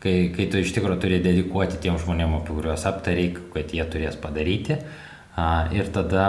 [0.01, 4.17] kai, kai tu iš tikrųjų turi dedikuoti tiem žmonėm, apie kuriuos aptariai, kad jie turės
[4.19, 4.81] padaryti.
[5.77, 6.25] Ir tada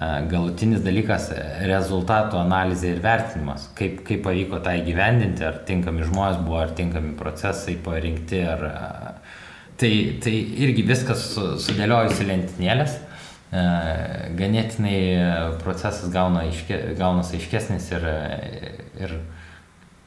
[0.00, 1.28] galutinis dalykas-
[1.68, 3.68] rezultatų analizė ir vertinimas.
[3.76, 8.64] Kaip, kaip pavyko tą įgyvendinti, ar tinkami žmonės buvo, ar tinkami procesai parinkti, ar...
[9.80, 9.88] Tai,
[10.20, 11.22] tai irgi viskas
[11.64, 12.98] sudėliojus į lentynėlės.
[14.36, 14.98] Ganėtinai
[15.62, 18.04] procesas gauna aiške, gaunas aiškesnis ir,
[19.00, 19.14] ir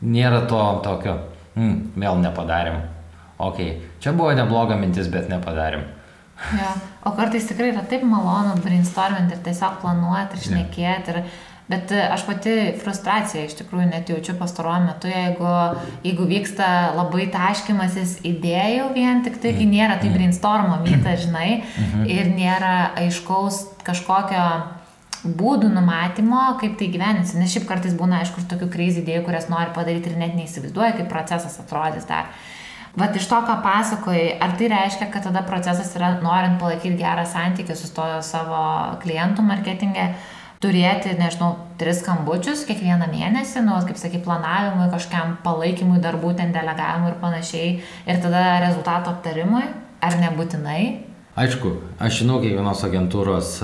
[0.02, 1.18] nėra to tokio,
[1.58, 2.84] mm, vėl nepadarėm.
[3.42, 3.66] Ok,
[4.00, 5.84] čia buvo nebloga mintis, bet nepadarėm
[6.58, 6.76] Ja.
[7.06, 11.14] O kartais tikrai yra taip malonu brainstorminti ir tiesiog planuoti ir šnekėti.
[11.14, 11.24] Ir,
[11.72, 15.56] bet e, aš pati frustraciją iš tikrųjų net jaučiu pastaruoju metu, jeigu,
[16.04, 22.08] jeigu vyksta labai taškimasis idėjų vien tik tai, kai nėra tai brainstormo myta, žinai, mhm.
[22.12, 24.48] ir nėra aiškaus kažkokio
[25.24, 27.38] būdų numatymo, kaip tai gyveninsi.
[27.40, 31.08] Nes šiaip kartais būna, aišku, tokių krizį idėjų, kurias nori padaryti ir net neįsivaizduoja, kaip
[31.12, 32.28] procesas atrodys dar.
[32.94, 37.24] Vat iš to, ką pasakojai, ar tai reiškia, kad tada procesas yra, norint palaikyti gerą
[37.26, 38.60] santykį su to savo
[39.02, 40.12] klientų marketingė,
[40.64, 47.10] turėti, nežinau, tris skambučius kiekvieną mėnesį, nu, kaip sakai, planavimui, kažkam palaikymui, darbų ten delegavimui
[47.12, 47.74] ir panašiai,
[48.06, 49.66] ir tada rezultato aptarimui,
[50.04, 51.13] ar nebūtinai?
[51.34, 53.56] Aišku, aš žinau kiekvienos agentūros,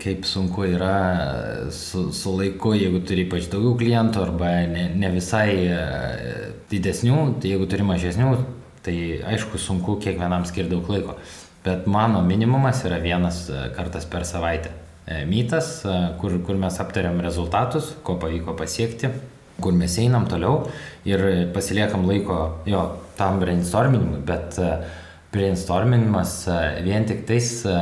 [0.00, 5.50] kaip sunku yra su, su laiku, jeigu turi ypač daugiau klientų arba ne, ne visai
[6.70, 8.30] didesnių, tai jeigu turi mažesnių,
[8.86, 8.94] tai
[9.28, 11.18] aišku sunku kiekvienam skirti daug laiko.
[11.66, 13.42] Bet mano minimumas yra vienas
[13.76, 14.72] kartas per savaitę.
[15.04, 15.82] E, mytas,
[16.22, 19.10] kur, kur mes aptariam rezultatus, ko pavyko pasiekti,
[19.60, 20.62] kur mes einam toliau
[21.04, 22.86] ir pasiliekam laiko jo
[23.20, 27.76] tam brainstorminimui, bet uh, brainstorminimas e, vien tik tais e,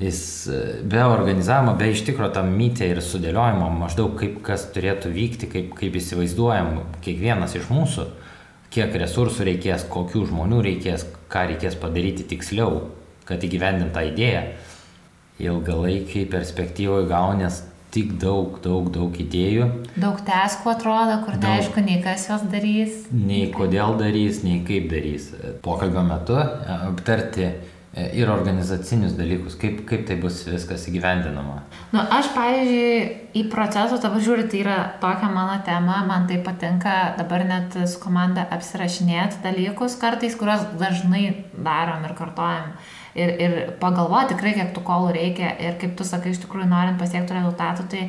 [0.00, 5.12] jis e, be organizavimo, be iš tikro tam mytė ir sudėliojimo, maždaug kaip kas turėtų
[5.14, 8.06] vykti, kaip, kaip įsivaizduojam kiekvienas iš mūsų,
[8.72, 12.86] kiek resursų reikės, kokių žmonių reikės, ką reikės padaryti tiksliau,
[13.28, 14.44] kad įgyvendint tą idėją,
[15.42, 17.62] ilgalaikiai perspektyvoje gaunės
[17.94, 19.68] tik daug, daug, daug idėjų.
[20.00, 23.06] Daug teskų atrodo, kur daug, neaišku, nei kas jos darys.
[23.12, 25.30] Nei kodėl darys, nei kaip darys.
[25.64, 26.48] Pokalbio metu e,
[26.90, 31.62] aptarti e, ir organizacinius dalykus, kaip, kaip tai bus viskas įgyvendinama.
[31.94, 33.00] Nu, aš, pavyzdžiui,
[33.40, 38.02] į procesus dabar žiūriu, tai yra tokia mano tema, man tai patinka dabar net su
[38.02, 42.76] komanda apsirašinėti dalykus kartais, kuriuos dažnai darom ir kartojam
[43.16, 47.00] ir, ir pagalvoti tikrai, kiek tų kolų reikia ir kaip tu sakai, iš tikrųjų, norint
[47.00, 48.08] pasiekti rezultatų, tai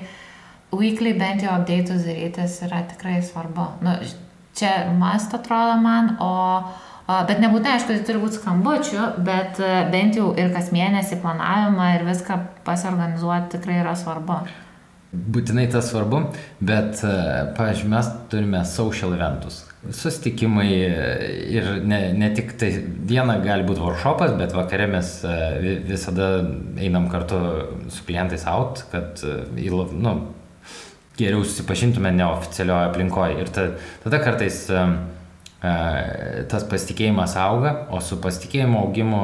[0.75, 3.69] weekly bent jau update'us darytis yra tikrai svarbu.
[3.85, 3.95] Nu,
[4.57, 6.33] čia mast atrodo man, o,
[7.07, 11.21] o bet nebūtinai, aišku, tai turi būti skambučių, bet e, bent jau ir kas mėnesį
[11.23, 14.41] planavimą ir viską pasiorganizuoti tikrai yra svarbu.
[15.07, 16.25] Būtinai tas svarbu,
[16.59, 17.15] bet, e,
[17.57, 19.63] pavyzdžiui, mes turime social eventus,
[19.93, 20.67] Sustikimai
[21.51, 22.71] ir ne, ne tik tai
[23.07, 26.29] diena gali būti workshopas, bet vakare mes e, visada
[26.81, 27.39] einam kartu
[27.93, 30.13] su klientais out, kad e, nu,
[31.17, 33.37] geriau susipažintume neoficialioje aplinkoje.
[33.43, 33.67] Ir ta,
[34.03, 34.83] tada kartais e,
[36.51, 39.21] tas pasitikėjimas auga, o su pasitikėjimo augimu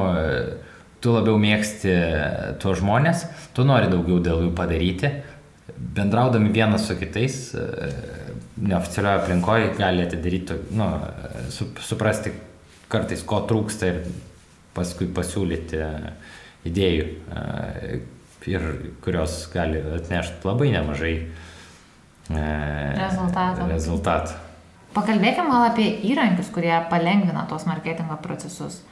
[1.03, 1.93] tu labiau mėgsti
[2.63, 5.11] tuos žmonės, tu nori daugiau dėl jų padaryti,
[5.93, 7.51] bendraudami vienas su kitais
[8.57, 10.87] neoficialioje aplinkoje gali atidaryti, nu,
[11.81, 12.33] suprasti
[12.91, 14.03] kartais, ko trūksta ir
[14.75, 15.81] paskui pasiūlyti
[16.69, 17.07] idėjų,
[18.49, 18.69] ir
[19.03, 21.13] kurios gali atnešti labai nemažai
[22.29, 23.67] rezultatų.
[23.71, 24.39] rezultatų.
[24.93, 28.83] Pakalbėkime gal apie įrankius, kurie palengvina tos marketingo procesus.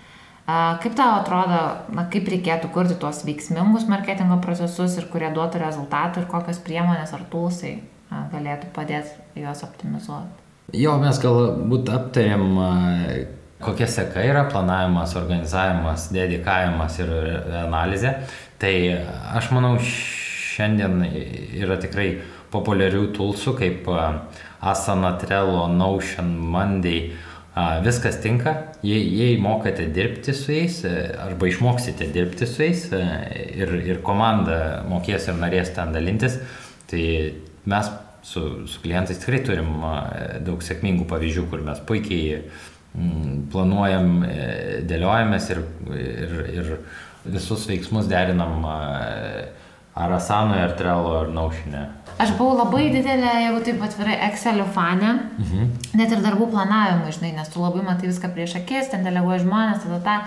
[0.48, 1.60] Kaip tau atrodo,
[1.94, 7.14] na, kaip reikėtų kurti tuos veiksmingus marketingo procesus ir kurie duotų rezultatų ir kokios priemonės
[7.14, 7.76] ar tūsai
[8.12, 10.42] galėtų padėti juos optimizuoti?
[10.78, 12.46] Jo, mes galbūt aptarėm,
[13.64, 17.12] kokia seka yra planavimas, organizavimas, dedikavimas ir
[17.66, 18.14] analizė.
[18.62, 18.76] Tai
[19.36, 21.02] aš manau, šiandien
[21.60, 22.14] yra tikrai
[22.54, 23.90] populiarių tulsų kaip
[24.62, 27.12] Asana, Trello, Notion, Monday
[27.84, 28.54] viskas tinka,
[28.86, 30.78] jei, jei mokate dirbti su jais
[31.20, 36.40] arba išmoksite dirbti su jais ir, ir komanda mokės ir norės ten dalintis,
[36.88, 37.04] tai
[37.70, 37.92] mes
[38.24, 39.72] su, su klientais tikrai turim
[40.46, 42.42] daug sėkmingų pavyzdžių, kur mes puikiai
[43.52, 45.64] planuojam, e, dėliojamės ir,
[45.96, 46.72] ir, ir
[47.24, 51.86] visus veiksmus derinam ar Asanoje, ar Trello, ar Naušinė.
[52.22, 55.72] Aš buvau labai didelė, jeigu taip atvirai, Excelio fane, mhm.
[55.98, 59.86] net ir darbų planavimui, žinai, nes tu labai matai viską prieš akis, ten deleguoji žmonės,
[59.86, 60.18] tada tą.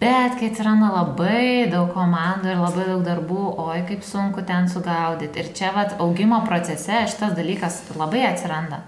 [0.00, 5.42] Bet kai atsiranda labai daug komandų ir labai daug darbų, oi kaip sunku ten sugaudyti.
[5.42, 8.80] Ir čia vat augimo procese šitas dalykas labai atsiranda.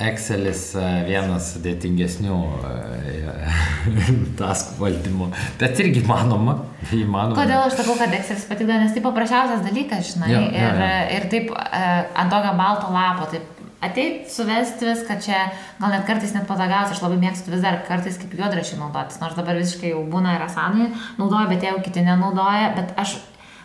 [0.00, 3.32] Excelis e, vienas sudėtingesnių e,
[4.40, 5.28] task valdymų,
[5.60, 6.56] bet irgi manoma,
[6.96, 7.36] įmanoma.
[7.36, 10.92] Kodėl aš sakau, kad Excelis patikdo, nes tai paprasčiausias dalykas, žinai, jo, ir, jo, jo.
[11.16, 11.82] ir taip e,
[12.20, 15.40] ant tokio balto lapo, taip ateit, suvesti viską čia,
[15.80, 19.36] gal net kartais net patogiausia, aš labai mėgstu vis dar kartais kaip juodrašį naudotis, nors
[19.38, 23.16] dabar visiškai jau būna ir asanai naudoja, bet jeigu kiti nenaudoja, bet aš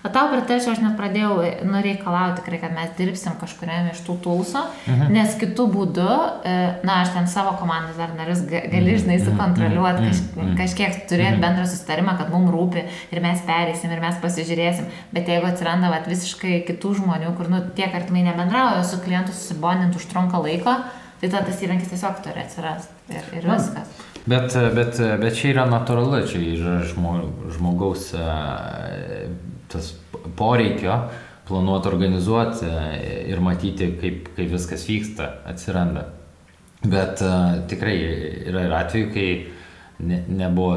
[0.06, 4.60] Bet tau pritarčiau, aš net pradėjau nureikalauti tikrai, kad mes dirbsim kažkuriam iš tų tulsų,
[4.86, 5.08] mhm.
[5.16, 6.10] nes kitų būdų,
[6.46, 6.52] e,
[6.86, 9.00] na, aš ten savo komandos dar narius gali, mhm.
[9.02, 9.24] žinai, mhm.
[9.32, 10.52] sukontroliuoti, kaž, mhm.
[10.60, 14.92] kažkiek turėti bendrą susitarimą, kad mums rūpi ir mes perėsim ir mes pasižiūrėsim.
[15.16, 19.98] Bet jeigu atsiranda vat, visiškai kitų žmonių, kur, nu, tiek artimai nebendrauja, su klientu susibonint
[19.98, 20.76] užtrunka laiko,
[21.18, 24.06] tai tada tas įrankis tiesiog turi atsirasti ir, ir viskas.
[24.30, 28.12] Bet, bet, bet čia yra natūralu, čia yra žmogaus
[29.72, 29.94] tas
[30.38, 30.98] poreikio
[31.48, 32.70] planuoti, organizuoti
[33.30, 36.08] ir matyti, kaip, kaip viskas vyksta, atsiranda.
[36.86, 37.96] Bet uh, tikrai
[38.50, 39.30] yra ir atveju, kai
[40.06, 40.74] ne, nebuvo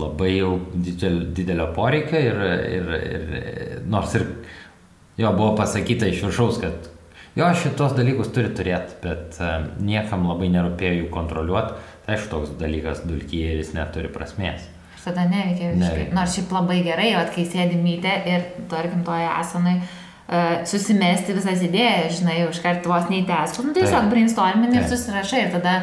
[0.00, 2.40] labai jau didel, didelio poreikio ir,
[2.78, 4.26] ir, ir nors ir
[5.20, 6.88] jo buvo pasakyta iš viršaus, kad
[7.38, 12.54] jo šitos dalykus turi turėti, bet uh, niekam labai nerūpėjo jų kontroliuoti, tai aišku, toks
[12.62, 14.70] dalykas dulkyje ir jis neturi prasmės
[15.04, 16.06] tada neveikia visiškai.
[16.16, 19.98] Nors šiaip labai gerai, o kai sėdi mytė ir, tarkim, toje esanai, uh,
[20.68, 25.74] susimesti visas idėjas, žinai, už kartą vos neįtęstų, nu tiesiog brainstorming ir susirašai ir tada,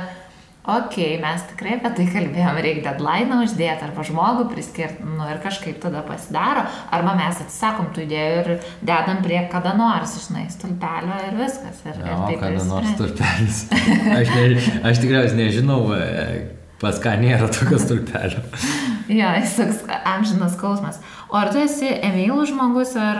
[0.63, 5.41] okei, okay, mes tikrai apie tai kalbėjom, reikia deadline uždėti arba žmogų priskirti, nu ir
[5.43, 8.51] kažkaip tada pasidaro, arba mes atsisakom tų idėjų ir
[8.82, 11.84] dedam prie kada nors, žinai, stulpelio ir viskas.
[11.86, 13.65] Ir, jo, ir kada nors stulpelis.
[14.19, 18.43] Aš, ne, aš tikriausiai nežinau, e, pas ką nėra tokio stulpelio.
[19.09, 20.99] Jo, jis toks amžinas skausmas.
[21.33, 23.17] O ar tu esi emailų žmogus, ar,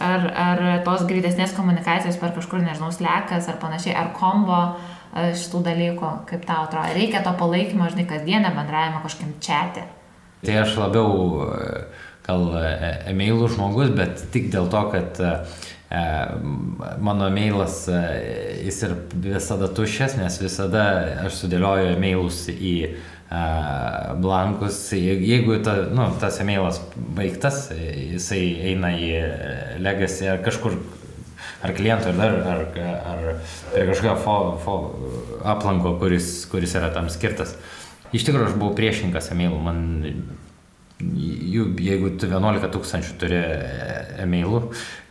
[0.00, 5.60] ar, ar tos greitesnės komunikacijos per kažkur, nežinau, slekas ar panašiai, ar kombo e, šitų
[5.66, 6.94] dalykų, kaip tau atrodo?
[6.96, 9.84] Reikia to palaikymo, žinai, kasdienę bendravimą kažkokiam čatė.
[10.48, 11.12] Tai aš labiau
[11.44, 11.68] e,
[12.24, 12.72] gal e,
[13.12, 15.20] emailų žmogus, bet tik dėl to, kad
[15.92, 18.94] mano mailas jis ir
[19.26, 20.84] visada tuščias, nes visada
[21.26, 22.76] aš sudėlioju emailus į
[24.20, 26.80] blankus, jeigu ta, nu, tas emailas
[27.16, 29.12] baigtas, jisai eina į
[29.82, 30.76] legacy ar kažkur,
[31.64, 32.64] ar klientui, ar dar, ar,
[33.12, 33.22] ar
[33.72, 34.76] prie kažkokio fo, fo,
[35.54, 37.56] aplanko, kuris, kuris yra tam skirtas.
[38.12, 39.78] Iš tikrųjų, aš buvau priešininkas emailų, man
[41.02, 43.40] jų, jeigu tu 11 tūkstančių turi
[44.22, 44.64] emailų,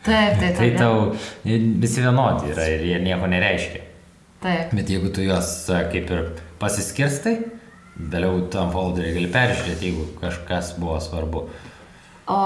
[0.06, 1.08] taip, taip, tai tau
[1.44, 3.88] visi vienodi yra ir jie nieko nereiškia.
[4.42, 4.72] Taip.
[4.74, 5.52] Bet jeigu tu juos
[5.92, 6.30] kaip ir
[6.62, 7.36] pasiskirstai,
[7.92, 11.44] Vėliau tam folderį gali peržiūrėti, jeigu kažkas buvo svarbu.
[12.32, 12.38] O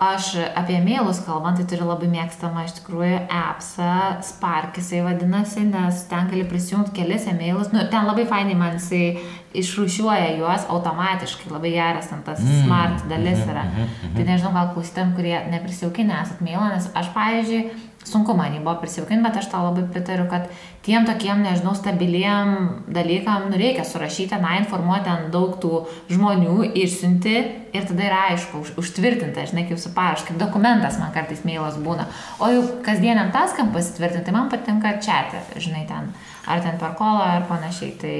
[0.00, 3.90] aš apie mailus kalbant, tai turiu labai mėgstamą iš tikrųjų appsą,
[4.24, 9.20] Spark jisai vadinasi, nes ten gali prisijungti kelis emailus, nu, ten labai fainai man jisai
[9.60, 12.64] išrūšiuoja juos automatiškai, labai geras ten tas mm.
[12.64, 13.66] smart dalis yra.
[13.66, 14.16] Mm -hmm.
[14.16, 17.64] Tai nežinau, gal klausytėm, kurie neprisijaukinę esat mailą, nes aš, pavyzdžiui,
[18.06, 20.48] sunku man jį buvo prisijaukinti, bet aš tau labai pritariu, kad
[20.86, 25.82] tiem tokiem, nežinau, stabiliem dalykam, nu reikia surašyti, na, informuoti ant daug tų
[26.12, 27.34] žmonių, išsiunti
[27.76, 31.76] ir tada yra aišku, už, užtvirtinta, žinai, kaip su paraš, kaip dokumentas man kartais mailas
[31.80, 32.08] būna.
[32.40, 35.22] O jau kasdieniam taskam pasitvirtinti, tai man patinka čia,
[35.56, 36.14] žinai, ten,
[36.48, 37.92] ar ten per kolą, ar panašiai.
[38.00, 38.14] Tai...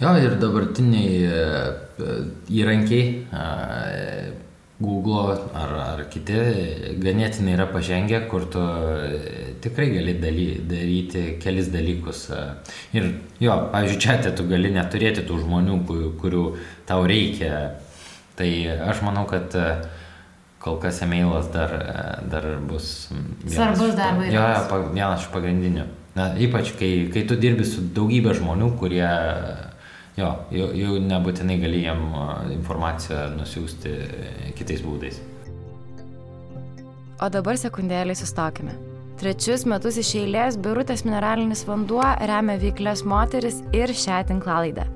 [0.00, 2.14] Jo, ir dabartiniai e,
[2.56, 3.04] įrankiai
[4.80, 6.38] Google ar, ar kiti
[7.04, 8.62] ganėtinai yra pažengę, kur tu
[9.60, 12.22] tikrai gali daly, daryti kelis dalykus.
[12.96, 13.10] Ir
[13.44, 15.78] jo, pavyzdžiui, čia tu gali neturėti tų žmonių,
[16.22, 16.44] kurių
[16.88, 17.76] tau reikia.
[18.40, 18.50] Tai
[18.88, 19.52] aš manau, kad
[20.60, 21.76] kol kas emailas dar,
[22.32, 23.10] dar bus.
[23.44, 24.32] Svarbus darbas.
[24.32, 25.84] Jo, jo, vienas iš pagrindinių.
[26.16, 29.12] Na, ypač kai, kai tu dirbi su daugybė žmonių, kurie
[30.20, 32.06] jo, jau, jau nebūtinai gali jam
[32.54, 33.96] informaciją nusiųsti
[34.58, 35.20] kitais būdais.
[37.20, 38.76] O dabar sekundėlį sustokime.
[39.20, 44.86] Trečius metus iš eilės Birutės mineralinis vanduo remia veiklės moteris ir šią tinklalaidę.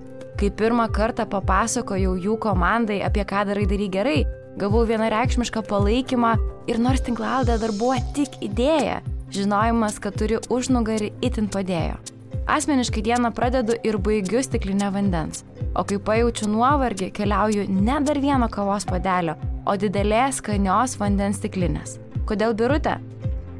[0.41, 4.17] Kai pirmą kartą papasakojau jų komandai, apie ką darai darai gerai,
[4.57, 6.33] gavau vienareikšmišką palaikymą
[6.73, 9.03] ir nors tinklalaidė dar buvo tik idėja,
[9.35, 12.01] žinojimas, kad turi užnugarį itin padėjo.
[12.47, 15.45] Asmeniškai dieną pradedu ir baigiu stiklinę vandens.
[15.75, 21.97] O kai pajaučiu nuovargį, keliauju ne dar vieno kavos padelio, o didelės skanios vandens stiklinės.
[22.29, 22.99] Kodėl birutė?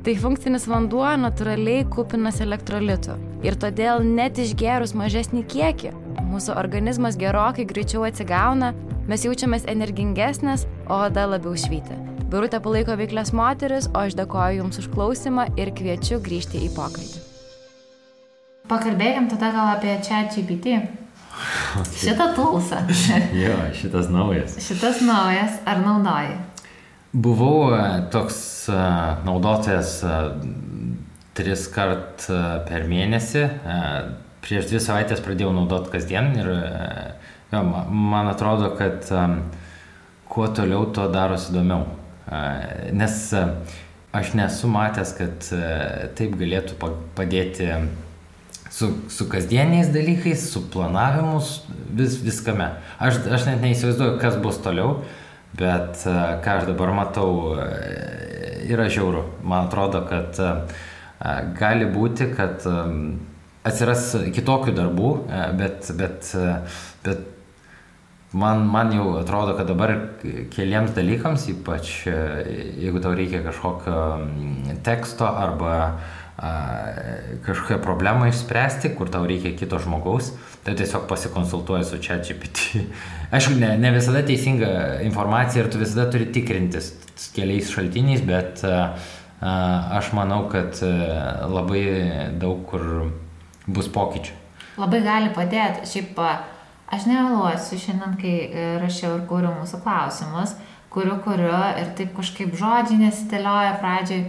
[0.05, 3.17] Tai funkcinis vanduo natūraliai kupinas elektrolitų.
[3.49, 5.97] Ir todėl net išgerus mažesnį kiekį,
[6.29, 8.75] mūsų organizmas gerokai greičiau atsigauna,
[9.09, 11.97] mes jaučiamės energingesnės, o oda labiau švyti.
[12.29, 17.24] Birutė palaiko veiklės moteris, o aš dėkoju Jums už klausimą ir kviečiu grįžti į pokalbį.
[18.65, 20.79] Pakalbėkim tada gal apie čia GPT.
[21.75, 21.99] Okay.
[22.01, 22.79] Šitą tulsą.
[23.43, 24.55] jo, šitas naujas.
[24.63, 26.39] Šitas naujas, ar naudoji?
[27.13, 27.81] Buvau e,
[28.15, 28.39] toks
[28.73, 28.77] e,
[29.27, 30.15] naudotojas e,
[31.37, 32.25] tris kart
[32.69, 33.43] per mėnesį.
[34.45, 36.49] Prieš dvi savaitės pradėjau naudoti kasdien ir
[37.53, 39.09] jo, man atrodo, kad
[40.31, 41.85] kuo toliau, tuo darosi įdomiau.
[42.95, 43.19] Nes
[44.15, 45.49] aš nesu matęs, kad
[46.17, 46.79] taip galėtų
[47.19, 47.73] padėti
[48.75, 51.61] su, su kasdieniais dalykais, su planavimus,
[51.95, 52.73] vis, viskame.
[52.99, 54.97] Aš, aš net neįsivaizduoju, kas bus toliau,
[55.55, 57.69] bet e, ką aš dabar matau, e,
[58.75, 59.23] yra žiauru.
[59.47, 60.49] Man atrodo, kad e,
[61.61, 62.67] gali būti, kad
[63.65, 65.13] atsiras kitokių darbų,
[65.57, 66.35] bet, bet,
[67.07, 67.23] bet
[68.35, 69.95] man, man jau atrodo, kad dabar
[70.53, 74.03] keliems dalykams, ypač jeigu tau reikia kažkokio
[74.85, 75.79] teksto arba
[76.37, 80.33] kažkokią problemą išspręsti, kur tau reikia kito žmogaus,
[80.67, 82.83] tai tiesiog pasikonsultuoji su čia GPT.
[83.35, 84.71] Aišku, ne, ne visada teisinga
[85.07, 86.93] informacija ir tu visada turi tikrintis
[87.37, 88.65] keliais šaltiniais, bet
[89.45, 90.81] aš manau, kad
[91.51, 91.85] labai
[92.41, 93.13] daug kur
[93.67, 94.41] bus pokyčių.
[94.81, 95.87] Labai gali padėti.
[95.87, 100.57] Šiaip aš nemeluosiu šiandien, kai e, rašiau ir kūriau mūsų klausimus,
[100.93, 104.27] kuriu, kuriu ir taip kažkaip žodžiai nesidėlioja pradžiai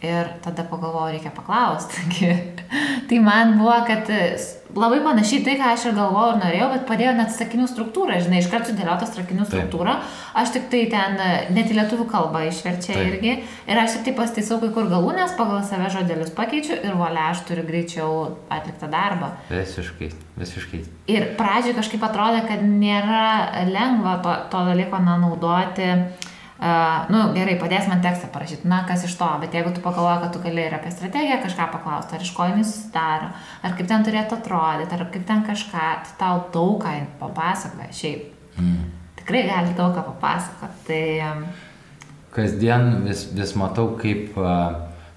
[0.00, 2.30] Ir tada pagalvojau, reikia paklausti.
[3.08, 4.08] tai man buvo, kad
[4.72, 8.38] labai panašiai tai, ką aš ir galvojau ir norėjau, bet padėjo net sakinių struktūrą, žinai,
[8.40, 9.98] iš karto sudėliota sakinių struktūra.
[10.40, 11.18] Aš tik tai ten
[11.52, 13.10] net į lietuvių kalbą išverčia Taip.
[13.10, 13.34] irgi.
[13.68, 17.44] Ir aš tik tai pastaisau kai kur galūnės, pagal save žodelius pakeičiu ir volia, aš
[17.50, 18.16] turiu greičiau
[18.48, 19.34] atliktą darbą.
[19.52, 20.10] Visiškai,
[20.40, 20.82] visiškai.
[21.12, 25.92] Ir pradžioj kažkaip atrodė, kad nėra lengva to, to dalyko naudoti
[26.60, 30.18] Uh, nu, gerai, padės man tekstą parašyti, na, kas iš to, bet jeigu tu pagalvoji,
[30.20, 33.30] kad tu gali ir apie strategiją kažką paklausti, ar iš ko jinai susidaro,
[33.64, 36.92] ar kaip ten turėtų atrodyti, ar kaip ten kažką, tai tau daug ką
[37.22, 38.26] papasakoja šiaip.
[38.58, 38.90] Mm.
[39.22, 40.84] Tikrai gali daug ką papasakoti.
[40.90, 41.00] Tai...
[41.30, 41.46] Um...
[42.36, 44.36] Kasdien vis, vis matau, kaip,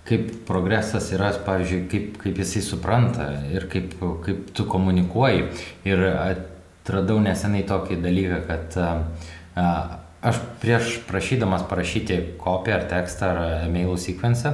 [0.07, 5.43] kaip progresas yra, pavyzdžiui, kaip, kaip jisai supranta ir kaip, kaip tu komunikuoji.
[5.91, 13.39] Ir atradau nesenai tokį dalyką, kad uh, Aš prieš prašydamas parašyti kopiją ar tekstą ar
[13.65, 14.53] emailų sekvenciją,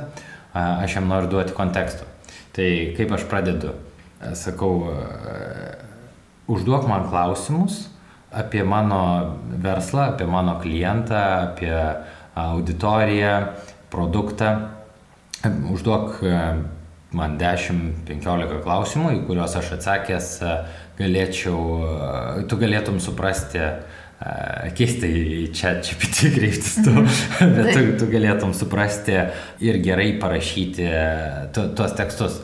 [0.58, 2.08] aš jam noriu duoti konteksto.
[2.58, 3.76] Tai kaip aš pradedu,
[4.34, 4.90] sakau,
[6.50, 7.84] užduok man klausimus
[8.34, 11.74] apie mano verslą, apie mano klientą, apie
[12.36, 13.36] auditoriją,
[13.94, 14.52] produktą.
[15.46, 16.20] Užduok
[17.16, 20.34] man 10-15 klausimų, į kuriuos aš atsakęs
[21.00, 21.62] galėčiau,
[22.50, 23.62] tu galėtum suprasti,
[24.76, 26.92] keistai čia čia pati kreiptis tu,
[27.40, 29.16] bet tu, tu galėtum suprasti
[29.64, 30.90] ir gerai parašyti
[31.56, 32.42] tu, tuos tekstus.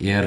[0.00, 0.26] Ir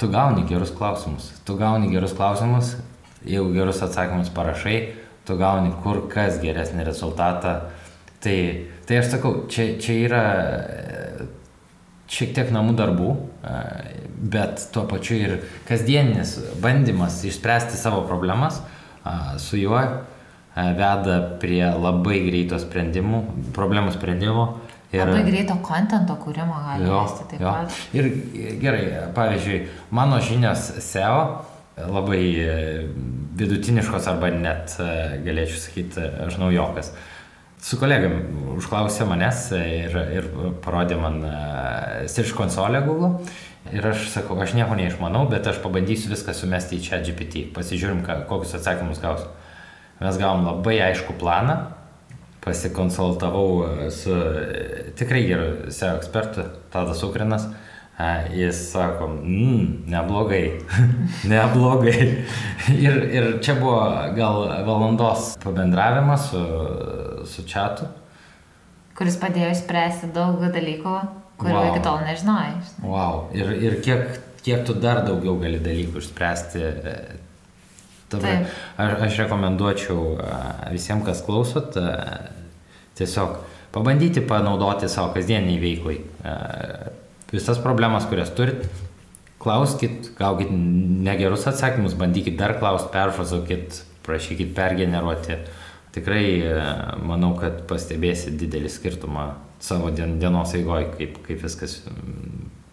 [0.00, 1.30] tu gauni gerus klausimus.
[1.46, 2.74] Tu gauni gerus klausimus,
[3.22, 4.78] jeigu gerus atsakymus parašai,
[5.28, 7.60] tu gauni kur kas geresnį rezultatą.
[8.24, 8.38] Tai,
[8.88, 10.22] tai aš sakau, čia, čia yra
[12.10, 13.10] šiek tiek namų darbų,
[14.34, 15.36] bet tuo pačiu ir
[15.68, 18.62] kasdieninis bandymas išspręsti savo problemas
[19.42, 19.80] su juo
[20.56, 23.22] veda prie labai greito sprendimų,
[23.56, 24.46] problemų sprendimo.
[24.94, 27.50] Ir, labai greito kontento kūrimo gali vesti taip jo.
[27.50, 27.80] pat.
[27.96, 28.08] Ir
[28.62, 28.84] gerai,
[29.16, 29.58] pavyzdžiui,
[29.98, 31.18] mano žinios SEO
[31.90, 32.54] labai e,
[33.36, 36.94] vidutiniškos arba net, e, galėčiau sakyti, aš naujokas.
[37.66, 38.14] Su kolegam
[38.54, 40.30] užklausė manęs ir, ir
[40.62, 41.18] parodė man
[42.06, 43.16] Search konsolę Google.
[43.74, 47.48] Ir aš sakau, aš nieko neišmanau, bet aš pabandysiu viską sumesti į čia GPT.
[47.56, 49.32] Pasižiūrim, ką, kokius atsakymus gausiu.
[49.98, 51.56] Mes gavom labai aišku planą,
[52.44, 54.16] pasikonsultavau su
[54.98, 57.48] tikrai geru SEO ekspertu, Tadas Ukrinas.
[58.36, 60.58] Jis sako, mm, neblogai,
[61.32, 62.00] neblogai.
[62.86, 63.78] ir, ir čia buvo
[64.18, 66.42] gal valandos pabendravimas su,
[67.24, 67.88] su čatu.
[68.96, 70.92] Kuris padėjo išspręsti daug dalykų,
[71.40, 71.70] kurių wow.
[71.70, 72.52] iki tol nežinojai.
[72.84, 73.26] Wow.
[73.36, 76.66] Ir, ir kiek, kiek tu dar daugiau gali dalykų išspręsti.
[78.12, 78.36] Tada,
[78.78, 80.02] aš, aš rekomenduočiau
[80.70, 81.74] visiems, kas klausot,
[82.96, 83.40] tiesiog
[83.74, 85.98] pabandyti panaudoti savo kasdieniai veiklai
[87.32, 88.66] visas problemas, kurias turit,
[89.42, 95.40] klauskit, gaukit negerus atsakymus, bandykit dar klausti, perfrazuokit, prašykit pergeneruoti.
[95.96, 96.54] Tikrai e,
[97.08, 99.30] manau, kad pastebėsit didelį skirtumą
[99.62, 101.80] savo dienos eigoje, kaip, kaip viskas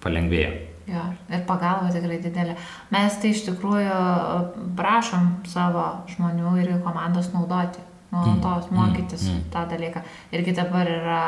[0.04, 0.54] palengvėjo.
[0.84, 2.58] Jo, ir pagalba tikrai didelė.
[2.92, 7.80] Mes tai iš tikrųjų e, prašom savo žmonių ir komandos naudoti,
[8.12, 9.46] nuolatos mm, mokytis mm, mm.
[9.54, 10.04] tą dalyką.
[10.36, 11.22] Irgi dabar yra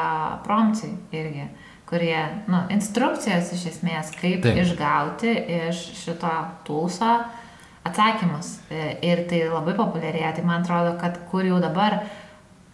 [0.43, 1.47] prompcijai irgi.
[1.47, 2.17] Uh, kurie,
[2.49, 4.59] nu, instrukcijos iš esmės, kaip Taip.
[4.63, 5.31] išgauti
[5.69, 6.33] iš šito
[6.65, 7.11] tulso
[7.85, 8.55] atsakymus.
[8.73, 10.33] E, ir tai labai populiarėja.
[10.37, 11.99] Tai man atrodo, kad kur jau dabar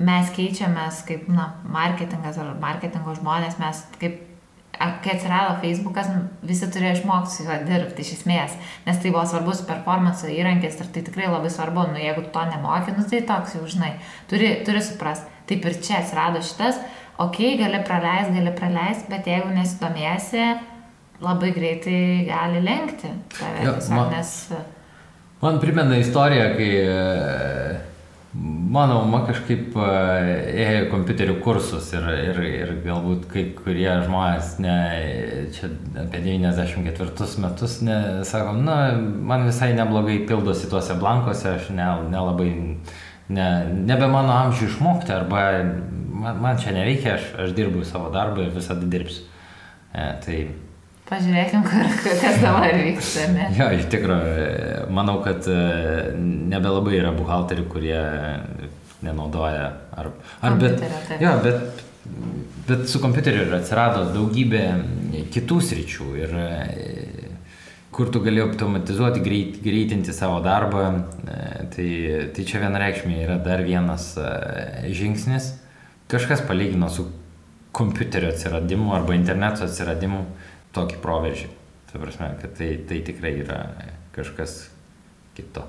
[0.01, 4.27] mes keičiamės kaip, na, marketingas ar marketingo žmonės, mes kaip
[4.81, 6.09] kai atsirado Facebookas,
[6.47, 10.89] visi turėjo išmokti su juo dirbti iš esmės, nes tai buvo svarbus performance įrankis ir
[10.95, 13.93] tai tikrai labai svarbu, nu jeigu tu to nemoki, nu tai toks jau žinai,
[14.31, 15.29] turi, turi suprasti.
[15.51, 16.79] Taip ir čia atsirado šitas,
[17.21, 20.45] ok, gali praleisti, gali praleisti, bet jeigu nesidomėsi,
[21.21, 23.65] labai greitai gali lenkti tave.
[23.65, 24.33] Ja, tiesiog, man, nes...
[25.43, 26.71] man primena istoriją, kai
[28.33, 29.87] mano mama kažkaip e,
[30.63, 34.75] ėjo kompiuterių kursus ir, ir, ir galbūt kai kurie žmonės, ne,
[35.55, 35.71] čia
[36.05, 42.97] apie 94 metus, ne, sako, na, man visai neblogai pildosi tuose blankose, aš nelabai, ne,
[43.35, 43.51] ne,
[43.91, 45.45] nebe mano amžių išmokti arba
[46.21, 49.27] man, man čia nereikia, aš, aš dirbu savo darbą ir visada dirbsiu.
[49.91, 50.41] E, tai...
[51.11, 53.27] Pažiūrėkim, kas dabar vyksta.
[53.35, 53.49] Ne?
[53.57, 55.61] jo, iš tikrųjų, manau, kad e,
[56.51, 57.99] nebelabai yra buhalterių, kurie
[59.03, 59.65] nenaudoja.
[59.91, 60.85] Ar, ar bet,
[61.19, 61.81] jo, bet,
[62.69, 64.65] bet su kompiuteriu atsirado daugybė
[65.35, 66.51] kitų sričių ir e,
[67.91, 70.85] kur tu gali automatizuoti, greit, greitinti savo darbą,
[71.75, 71.89] tai,
[72.31, 74.13] tai čia vienareikšmiai yra dar vienas
[74.95, 75.57] žingsnis
[76.11, 77.05] kažkas palygino su
[77.71, 80.25] kompiuterio atsiradimu arba interneto atsiradimu
[80.75, 81.49] tokį proveržį.
[81.91, 83.59] Tai prasme, kad tai, tai tikrai yra
[84.15, 84.63] kažkas
[85.35, 85.65] kito.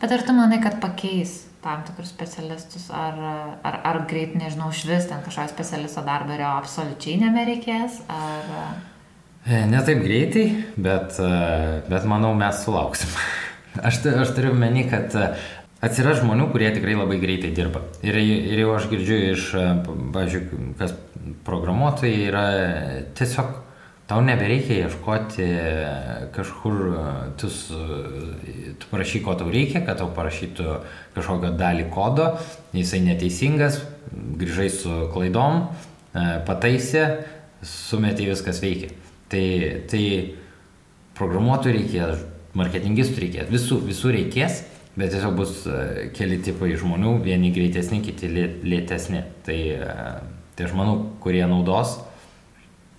[0.00, 3.18] Bet ar tu manai, kad pakeis tam tikrus specialistus, ar,
[3.66, 8.48] ar, ar greit, nežinau, švis ten kažkokio specialisto darbą ir jo absoliučiai nebereikės, ar...
[9.44, 10.46] E, ne taip greitai,
[10.80, 11.30] bet, e,
[11.90, 13.12] bet manau mes sulauksim.
[13.86, 15.14] Aš, aš turiu meni, kad
[15.80, 17.80] Atsiras žmonių, kurie tikrai labai greitai dirba.
[18.04, 19.44] Ir, ir jau aš girdžiu iš,
[20.12, 20.92] pažiūrėjau, kas
[21.46, 22.42] programuotojai yra
[23.16, 23.54] tiesiog
[24.10, 25.46] tau nebereikia ieškoti
[26.34, 26.80] kažkur,
[27.38, 27.50] tu,
[28.82, 30.80] tu parašy, ko tau reikia, kad tau parašytų
[31.14, 32.32] kažkokią dalį kodo,
[32.74, 33.78] jisai neteisingas,
[34.10, 35.62] grįžai su klaidom,
[36.10, 37.04] e, pataisė,
[37.62, 38.90] sumetė viskas veikia.
[39.30, 39.46] Tai,
[39.92, 40.04] tai
[41.14, 42.26] programuotojų reikės,
[42.58, 44.64] marketingistų reikės, visų, visų reikės
[44.98, 48.28] Bet tiesiog bus e, keli tipai žmonių, vieni greitesni, kiti
[48.66, 49.22] lėtesni.
[49.46, 49.98] Tai, e,
[50.58, 51.94] tai aš manau, kurie naudos,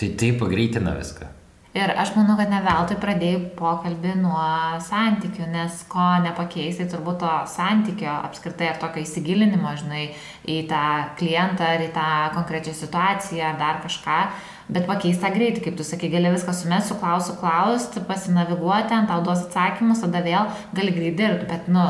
[0.01, 1.29] tai tai pagreitina viską.
[1.71, 4.47] Ir aš manau, kad ne veltui pradėjai pokalbį nuo
[4.83, 10.09] santykių, nes ko nepakeisai turbūt to santykio apskritai ar tokio įsigilinimo, žinai,
[10.51, 10.81] į tą
[11.21, 14.19] klientą ar į tą konkrečią situaciją ar dar kažką,
[14.67, 19.47] bet pakeista greitai, kaip tu sakai, gali viską sumest, suklausti, klausti, pasinaviguoti, ant tau duos
[19.47, 21.87] atsakymus, tada vėl gali greit dirbti, bet, nu,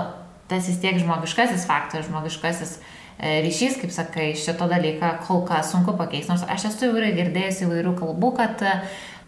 [0.51, 2.77] tas vis tiek žmogiškasis faktorius, žmogiškasis
[3.21, 6.31] ryšys, kaip sakai, šito dalyką kol kas sunku pakeisti.
[6.31, 8.73] Nors aš esu jau girdėjęs įvairių kalbų, kad e,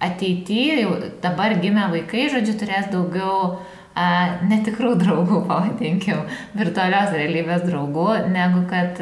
[0.04, 0.88] ateityje,
[1.22, 3.60] dabar gimę vaikai, žodžiu, turės daugiau
[3.94, 4.08] a,
[4.50, 6.24] netikrų draugų, pavadinkim,
[6.58, 8.98] virtualios realybės draugų, negu kad,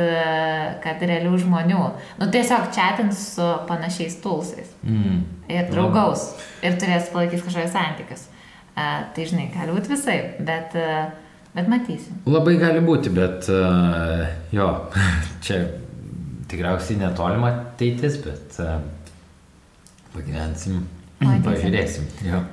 [0.83, 1.85] kad realių žmonių.
[2.19, 4.75] Nu, tiesiog chatins su panašiais tulsais.
[4.83, 5.23] Mm.
[5.51, 6.33] Ir draugaus.
[6.63, 8.27] Ir turės palaikyti kažkokius santykius.
[8.75, 10.75] A, tai žinai, gali būti visai, bet,
[11.55, 12.21] bet matysim.
[12.29, 14.25] Labai gali būti, bet uh,
[14.55, 14.69] jo,
[15.45, 15.61] čia
[16.51, 18.79] tikriausiai netolima ateitis, bet uh,
[20.15, 20.83] pagyvensim,
[21.21, 21.45] Matysim.
[21.47, 22.09] pažiūrėsim.
[22.27, 22.43] Jo.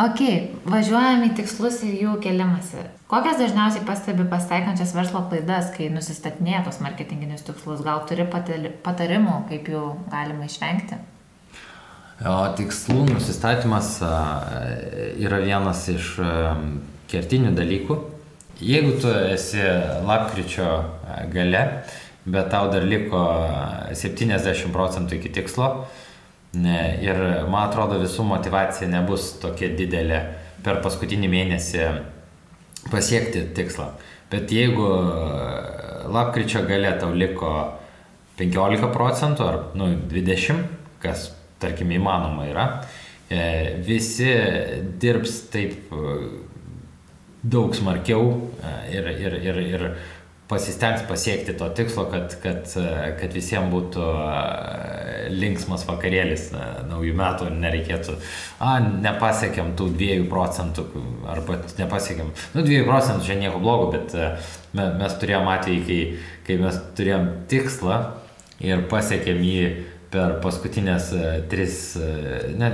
[0.00, 0.22] Ok,
[0.64, 2.80] važiuojame į tikslus ir jų kelimasi.
[3.12, 7.82] Kokias dažniausiai pastebi pasitaikančias verslo klaidas, kai nusistatinėja tos marketinginius tikslus?
[7.84, 10.96] Gal turi patarimų, kaip jų galima išvengti?
[12.24, 13.98] O tikslų nusistatymas
[15.20, 16.14] yra vienas iš
[17.12, 17.98] kertinių dalykų.
[18.60, 19.62] Jeigu tu esi
[20.06, 20.68] lapkričio
[21.32, 21.62] gale,
[22.24, 23.22] bet tau dar liko
[23.96, 25.70] 70 procentų iki tikslo,
[26.52, 27.16] Ne, ir
[27.48, 30.18] man atrodo visų motivacija nebus tokia didelė
[30.64, 31.86] per paskutinį mėnesį
[32.92, 33.86] pasiekti tikslą.
[34.28, 34.88] Bet jeigu
[36.12, 37.54] lapkričio gale tau liko
[38.36, 40.60] 15 procentų ar nu, 20,
[41.00, 41.30] kas
[41.62, 42.66] tarkim įmanoma yra,
[43.32, 44.28] e, visi
[45.00, 45.88] dirbs taip
[47.42, 48.26] daug smarkiau
[48.62, 49.86] e, ir, ir, ir, ir
[50.52, 52.66] pasistengs pasiekti to tikslo, kad, kad,
[53.20, 54.08] kad visiems būtų
[55.32, 56.50] linksmas vakarėlis
[56.90, 58.16] naujų metų ir nereikėtų,
[58.60, 60.84] a, nepasiekėm tų 2 procentų,
[61.32, 64.12] arba nepasiekėm, nu 2 procentų čia nieko blogo, bet
[64.76, 66.00] mes turėjom atvejį, kai,
[66.48, 68.02] kai mes turėjom tikslą
[68.62, 69.64] ir pasiekėm jį
[70.12, 72.68] per paskutinės e, tris, e, ne,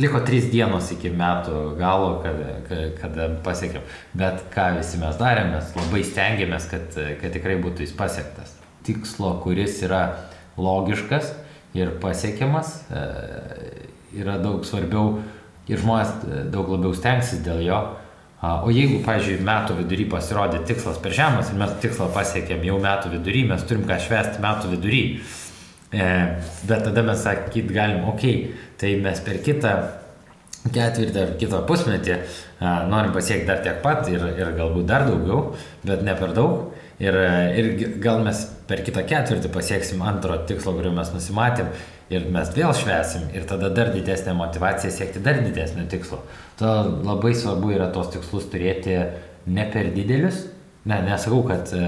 [0.00, 2.58] liko trys dienos iki metų galo, kada,
[2.98, 3.86] kada pasiekėm.
[4.20, 8.52] Bet ką visi mes darėm, mes labai stengiamės, kad, kad tikrai būtų jis pasiektas.
[8.84, 10.04] Tikslo, kuris yra
[10.60, 11.32] logiškas
[11.78, 13.04] ir pasiekiamas, e,
[14.20, 15.22] yra daug svarbiau
[15.70, 17.80] ir žmonės daug labiau stengsis dėl jo.
[18.44, 23.14] O jeigu, pavyzdžiui, metų vidury pasirodė tikslas per žemas ir mes tikslą pasiekėm jau metų
[23.14, 25.00] vidury, mes turim ką švęsti metų vidury.
[25.92, 26.06] E,
[26.68, 29.74] bet tada mes sakyt galim, okei, okay, tai mes per kitą
[30.72, 32.14] ketvirtį ar kitą pusmetį
[32.88, 35.52] norim pasiekti dar tiek pat ir, ir galbūt dar daugiau,
[35.84, 36.72] bet ne per daug.
[37.02, 37.16] Ir,
[37.58, 37.68] ir
[37.98, 41.72] gal mes per kitą ketvirtį pasieksim antro tikslo, kurio mes nusimatėm
[42.14, 46.20] ir mes vėl švesim ir tada dar didesnė motivacija siekti dar didesnio tikslo.
[46.60, 48.94] Todėl labai svarbu yra tos tikslus turėti
[49.50, 50.44] ne per didelius,
[50.84, 51.84] Ne, nesakau, kad e,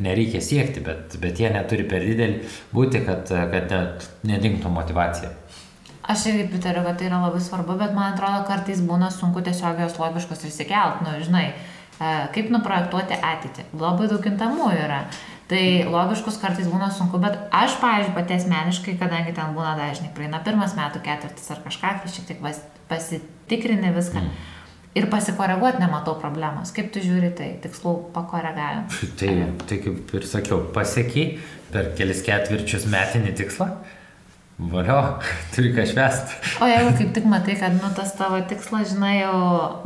[0.00, 2.38] nereikia siekti, bet, bet jie neturi per didelį
[2.72, 5.34] būti, kad, e, kad nedingtų motivacija.
[6.08, 9.84] Aš irgi pritariu, kad tai yra labai svarbu, bet man atrodo, kartais būna sunku tiesiog
[9.84, 13.68] jos logiškus išsikelt, nu, žinai, e, kaip nuprojektuoti ateitį.
[13.76, 15.04] Labai daug kintamųjų yra.
[15.48, 20.40] Tai logiškus kartais būna sunku, bet aš, pavyzdžiui, pati asmeniškai, kadangi ten būna dažnai praeina
[20.44, 22.46] pirmas metų ketvirtis ar kažką, kai šiek tiek
[22.88, 24.24] pasitikrini viską.
[24.24, 24.54] Mm
[24.96, 26.72] ir pasikoreguoti nematau problemos.
[26.76, 28.88] Kaip tu žiūri tai, tikslų pakoregavimą?
[29.20, 29.36] Tai,
[29.68, 31.38] tai kaip ir sakiau, pasiekiai
[31.72, 33.72] per kelis ketvirčius metinį tikslą.
[34.58, 34.96] Valio,
[35.54, 36.38] turi ką švęsti.
[36.64, 39.36] O jeigu kaip tik matai, kad nu, tas tavo tikslas, žinai, jau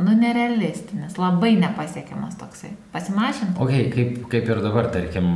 [0.01, 2.71] nu, nerealistinis, labai nepasiekiamas toksai.
[2.95, 3.53] Pasimašinti.
[3.61, 5.29] Ok, kaip, kaip ir dabar, tarkim,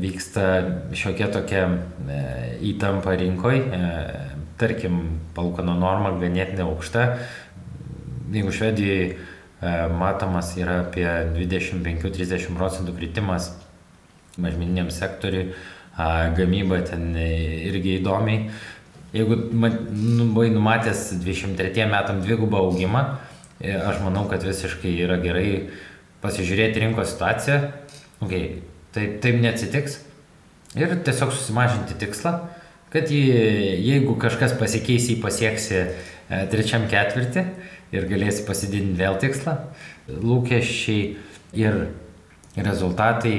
[0.00, 0.46] vyksta
[0.96, 2.22] šiokia tokia e,
[2.72, 3.66] įtampa rinkoje,
[4.60, 5.02] tarkim,
[5.36, 7.08] palūkanų norma ganėtinai aukšta,
[8.34, 9.16] jeigu Švedijai e,
[9.94, 11.06] matomas yra apie
[11.36, 13.52] 25-30 procentų kritimas
[14.38, 15.52] mažmeniniam sektoriui,
[16.34, 18.48] gamyba ten irgi įdomiai.
[19.14, 19.36] Jeigu
[19.94, 23.04] nu, buvai numatęs 23 metam dvigubą augimą,
[23.60, 25.68] e, aš manau, kad visiškai yra gerai
[26.24, 27.60] pasižiūrėti rinkos situaciją.
[28.26, 28.64] Okay,
[28.96, 30.00] taip, taip neatsitiks.
[30.74, 32.32] Ir tiesiog susimažinti tikslą,
[32.90, 33.22] kad jį,
[33.84, 35.86] jeigu kažkas pasikeis, jį pasieksi e,
[36.50, 37.46] trečiam ketvirtį,
[37.94, 39.56] ir galėsi pasididinti vėl tikslą.
[40.10, 41.14] Lūkesčiai
[41.58, 41.80] ir
[42.56, 43.36] rezultatai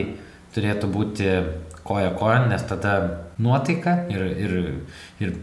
[0.56, 1.30] turėtų būti
[1.86, 2.96] koja koja, nes tada
[3.38, 4.56] nuotaika ir, ir,
[5.22, 5.36] ir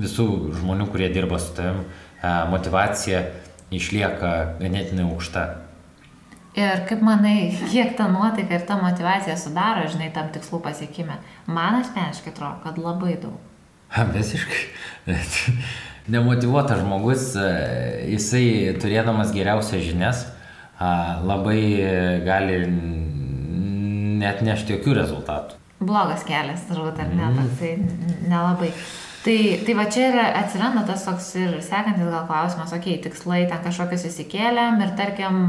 [0.00, 0.26] visų
[0.60, 1.84] žmonių, kurie dirba su tavim,
[2.52, 3.26] motivacija
[3.74, 5.46] išlieka ganėtinai aukšta.
[6.56, 11.18] Ir kaip manai, kiek ta nuotaika ir ta motivacija sudaro, žinai, tam tikslų pasiekime?
[11.44, 13.36] Man asmeniškai atrodo, kad labai daug.
[13.92, 14.62] Ha, visiškai
[16.12, 17.50] nemotivuotas žmogus, e,
[18.14, 18.46] jisai
[18.82, 20.26] turėdamas geriausias žinias
[20.76, 21.60] labai
[22.20, 22.58] gali
[24.20, 25.56] net nešti jokių rezultatų.
[25.76, 27.38] Blogas kelias, turbūt, ar ne, mm.
[27.40, 28.70] toksai nelabai.
[29.26, 33.40] Tai, tai va čia ir atsiranda tas toks ir sekantis gal klausimas, okei, okay, tikslai
[33.50, 35.40] ten kažkokius įsikėlėm ir tarkim,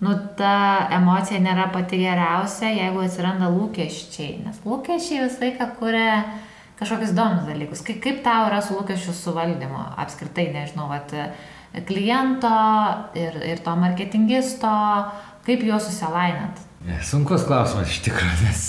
[0.00, 0.54] nu ta
[0.96, 6.14] emocija nėra pati geriausia, jeigu atsiranda lūkesčiai, nes lūkesčiai visą laiką kuria
[6.80, 7.84] kažkokius įdomius dalykus.
[7.86, 11.12] Kaip, kaip tau yra su lūkesčių suvaldymu apskritai, nežinau, vat,
[11.86, 12.50] kliento
[13.18, 14.72] ir, ir to marketingisto,
[15.46, 16.58] kaip juos susilainat?
[17.04, 18.64] Sunkus klausimas iš tikrųjų, nes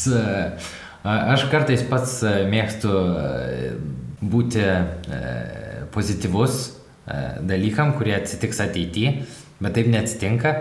[1.07, 2.19] aš kartais pats
[2.51, 2.91] mėgstu
[4.21, 4.67] būti
[5.95, 6.57] pozityvus
[7.47, 9.15] dalykam, kurie atsitiks ateityje,
[9.63, 10.57] bet taip neatsitinka.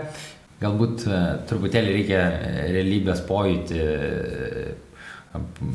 [0.61, 1.03] Galbūt
[1.49, 2.23] truputėlį reikia
[2.71, 3.77] realybės pojūti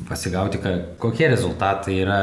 [0.09, 0.61] pasigauti,
[1.01, 2.21] kokie rezultatai yra,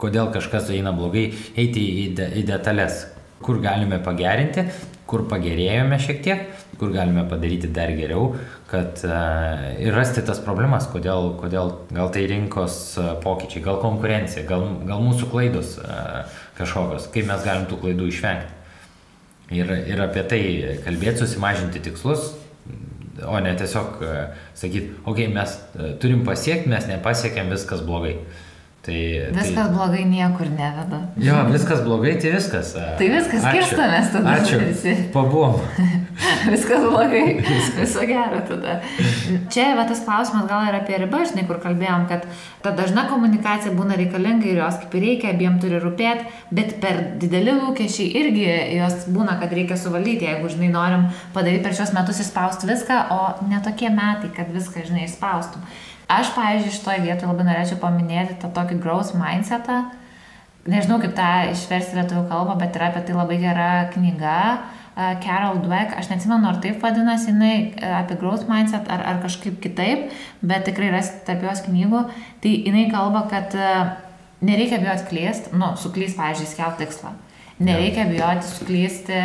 [0.00, 3.06] kodėl kažkas eina blogai, eiti į, de, į detalės.
[3.40, 4.66] kur galime pagerinti,
[5.08, 6.42] kur pagerėjome šiek tiek,
[6.76, 8.34] kur galime padaryti dar geriau,
[8.68, 14.44] kad uh, ir rasti tas problemas, kodėl, kodėl gal tai rinkos uh, pokyčiai, gal konkurencija,
[14.44, 16.28] gal, gal mūsų klaidos uh,
[16.60, 18.56] kažkokios, kaip mes galim tų klaidų išvengti.
[19.56, 20.42] Ir, ir apie tai
[20.84, 22.34] kalbėti, susimažinti tikslus,
[23.26, 24.00] o ne tiesiog
[24.54, 25.56] sakyti, okei, okay, mes
[26.02, 28.16] turim pasiekti, mes nepasiekėm, viskas blogai.
[28.80, 31.02] Tai, viskas tai, blogai niekur neveda.
[31.20, 32.70] Jo, viskas blogai, tai viskas.
[32.72, 34.36] Tai viskas, skirstamės tada.
[34.40, 34.60] Ačiū.
[34.62, 34.94] Visi.
[35.12, 35.58] Pabuvom.
[36.54, 37.26] viskas blogai.
[37.76, 38.78] Viso gero tada.
[39.52, 42.24] Čia va tas klausimas gal ir apie ribą, žinai, kur kalbėjom, kad
[42.64, 47.02] ta dažna komunikacija būna reikalinga ir jos kaip ir reikia, abiem turi rūpėti, bet per
[47.20, 51.04] dideli lūkesčiai irgi jos būna, kad reikia suvaldyti, jeigu, žinai, norim
[51.36, 53.20] padaryti per šios metus įspausti viską, o
[53.52, 55.68] ne tokie metai, kad viską, žinai, įspaustum.
[56.10, 59.84] Aš, pavyzdžiui, šitoje vietoje labai norėčiau paminėti tą tokį growth mindsetą.
[60.70, 64.40] Nežinau, kaip tą išversti lietuvių kalbą, bet yra apie tai labai gera knyga.
[65.22, 67.54] Carol Dweck, aš neatsimenu, ar taip vadinasi, jinai
[68.02, 70.10] apie growth mindset ar, ar kažkaip kitaip,
[70.44, 72.02] bet tikrai rasti tarp jos knygų.
[72.42, 73.54] Tai jinai kalba, kad
[74.44, 77.14] nereikia bijoti klysti, nu, suklysti, pavyzdžiui, skelbti tikslą.
[77.60, 79.16] Nereikia bijoti suklysti,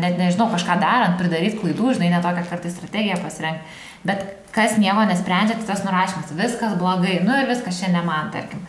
[0.00, 3.82] net nežinau, kažką darant, pridaryti klaidų, žinai, ne tokią kartais strategiją pasirinkti.
[4.04, 4.24] Bet
[4.54, 8.62] kas nieko nesprendžia, tai tas nurašymas, viskas blogai, nu ir viskas šiandien man, tarkim.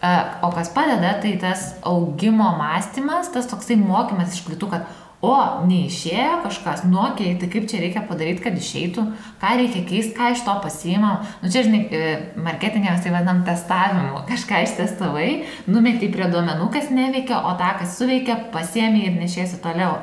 [0.00, 0.14] E,
[0.46, 4.88] o kas padeda, tai tas augimo mąstymas, tas toksai mokymas iš kliūtų, kad
[5.20, 5.34] o,
[5.68, 9.04] neišėjo kažkas, nu, okei, okay, tai kaip čia reikia padaryti, kad išeitų,
[9.42, 11.20] ką reikia keisti, ką iš to pasiimam.
[11.42, 15.28] Nu, čia, žinai, e, marketingė mes tai vadinam testavimu, kažką ištestavai,
[15.68, 20.00] numeti prie duomenų, kas neveikia, o tą, kas suveikia, pasiemi ir nešiesi toliau.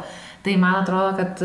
[0.47, 1.41] Tai man atrodo, kad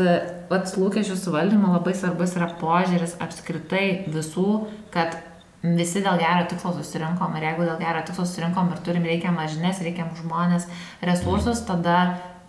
[0.47, 4.61] pats lūkesčių suvaldymo labai svarbus yra požiūris apskritai visų,
[4.93, 5.17] kad
[5.63, 9.81] visi dėl gero tikslo susirinkom ir jeigu dėl gero tikslo susirinkom ir turim reikiamą žinias,
[9.83, 10.69] reikiam žmonės,
[11.03, 11.97] resursus, tada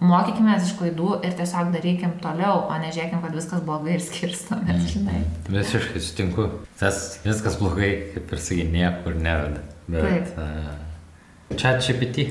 [0.04, 4.78] mokykime iš klaidų ir tiesiog darykim toliau, o ne žiūrėkim, kad viskas blogai ir skirstomės,
[4.78, 4.88] mm.
[4.94, 5.20] žinai.
[5.50, 6.48] Visiškai sutinku.
[6.78, 9.62] Tas viskas blogai, kaip ir sakai, niekur neveda.
[9.90, 10.93] Bet, Taip.
[11.54, 12.26] Uh, Čia GPT.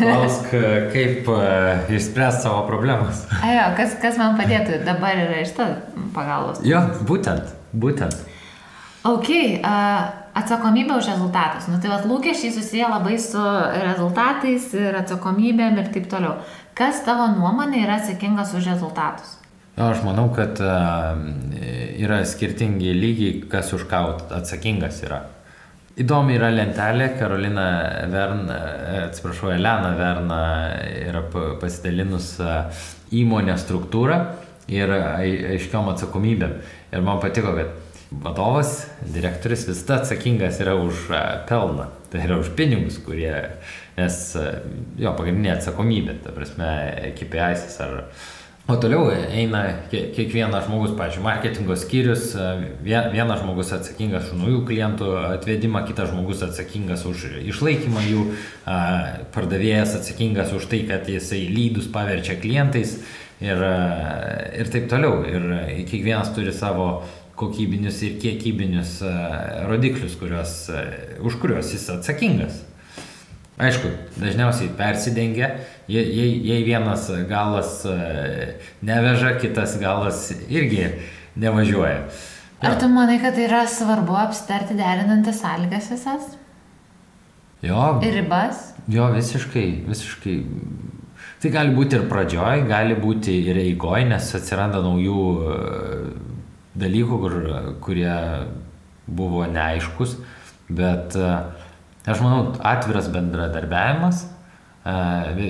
[0.00, 0.50] Klausk,
[0.92, 3.24] kaip uh, išspręsti savo problemas.
[3.42, 5.66] Ajo, kas, kas man padėtų dabar yra iš to
[6.14, 6.60] pagalbos?
[6.66, 8.16] Jo, būtent, būtent.
[9.08, 11.70] Ok, uh, atsakomybė už rezultatus.
[11.72, 13.40] Nu, tai vad lūkesčiai susiję labai su
[13.80, 16.36] rezultatais ir atsakomybėm ir taip toliau.
[16.76, 19.38] Kas tavo nuomonė yra atsakingas už rezultatus?
[19.80, 21.16] Aš manau, kad uh,
[21.96, 24.04] yra skirtingi lygiai, kas už ką
[24.36, 25.24] atsakingas yra.
[26.00, 27.66] Įdomi yra lentelė, Karolina
[28.08, 28.46] Vern,
[29.02, 30.38] atsiprašau, Elena Verna
[30.96, 31.20] yra
[31.60, 32.38] pasidalinus
[33.12, 34.16] įmonės struktūrą
[34.72, 36.56] ir aiškiom atsakomybėm.
[36.94, 37.74] Ir man patiko, kad
[38.24, 41.10] vadovas, direktorius visada atsakingas yra už
[41.50, 43.34] pelną, tai yra už pinigus, kurie,
[43.98, 44.20] nes
[44.98, 46.70] jo pagrindinė atsakomybė, ta prasme,
[47.18, 47.98] KPIs ar
[48.70, 52.28] O toliau eina kiekvienas žmogus, pavyzdžiui, marketingo skyrius,
[52.84, 58.26] vienas žmogus atsakingas už naujų klientų atvedimą, kitas žmogus atsakingas už išlaikymą jų,
[59.34, 62.94] pardavėjas atsakingas už tai, kad jisai lydus paverčia klientais
[63.42, 63.66] ir,
[64.62, 65.24] ir taip toliau.
[65.26, 65.50] Ir
[65.90, 66.92] kiekvienas turi savo
[67.40, 69.00] kokybinius ir kiekybinius
[69.66, 70.60] rodiklius, kurios,
[71.18, 72.62] už kuriuos jis atsakingas.
[73.60, 75.50] Aišku, dažniausiai persidengia,
[75.90, 77.96] jei, jei, jei vienas galas e,
[78.86, 80.86] neveža, kitas galas irgi
[81.40, 82.06] nevažiuoja.
[82.64, 86.32] Ar tu manai, kad tai yra svarbu apstarti derinantis sąlygas visas?
[87.64, 87.98] Jo.
[88.04, 88.70] Ir ribas?
[88.88, 90.36] Jo, visiškai, visiškai.
[91.40, 95.60] Tai gali būti ir pradžioj, gali būti ir eigoj, nes atsiranda naujų e,
[96.80, 97.38] dalykų, kur,
[97.84, 98.16] kurie
[99.10, 100.16] buvo neaiškus,
[100.70, 101.50] bet uh,
[102.08, 104.24] Aš manau, atviras bendradarbiavimas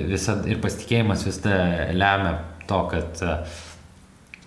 [0.09, 2.33] visa, ir pasitikėjimas visada lemia
[2.67, 3.21] to, kad,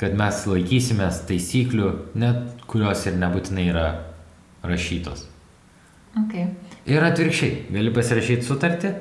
[0.01, 3.87] kad mes laikysimės taisyklių, net kurios ir nebūtinai yra
[4.65, 5.25] rašytos.
[6.27, 6.51] Okay.
[6.87, 8.93] Ir atvirkščiai, gali pasirašyti sutartį,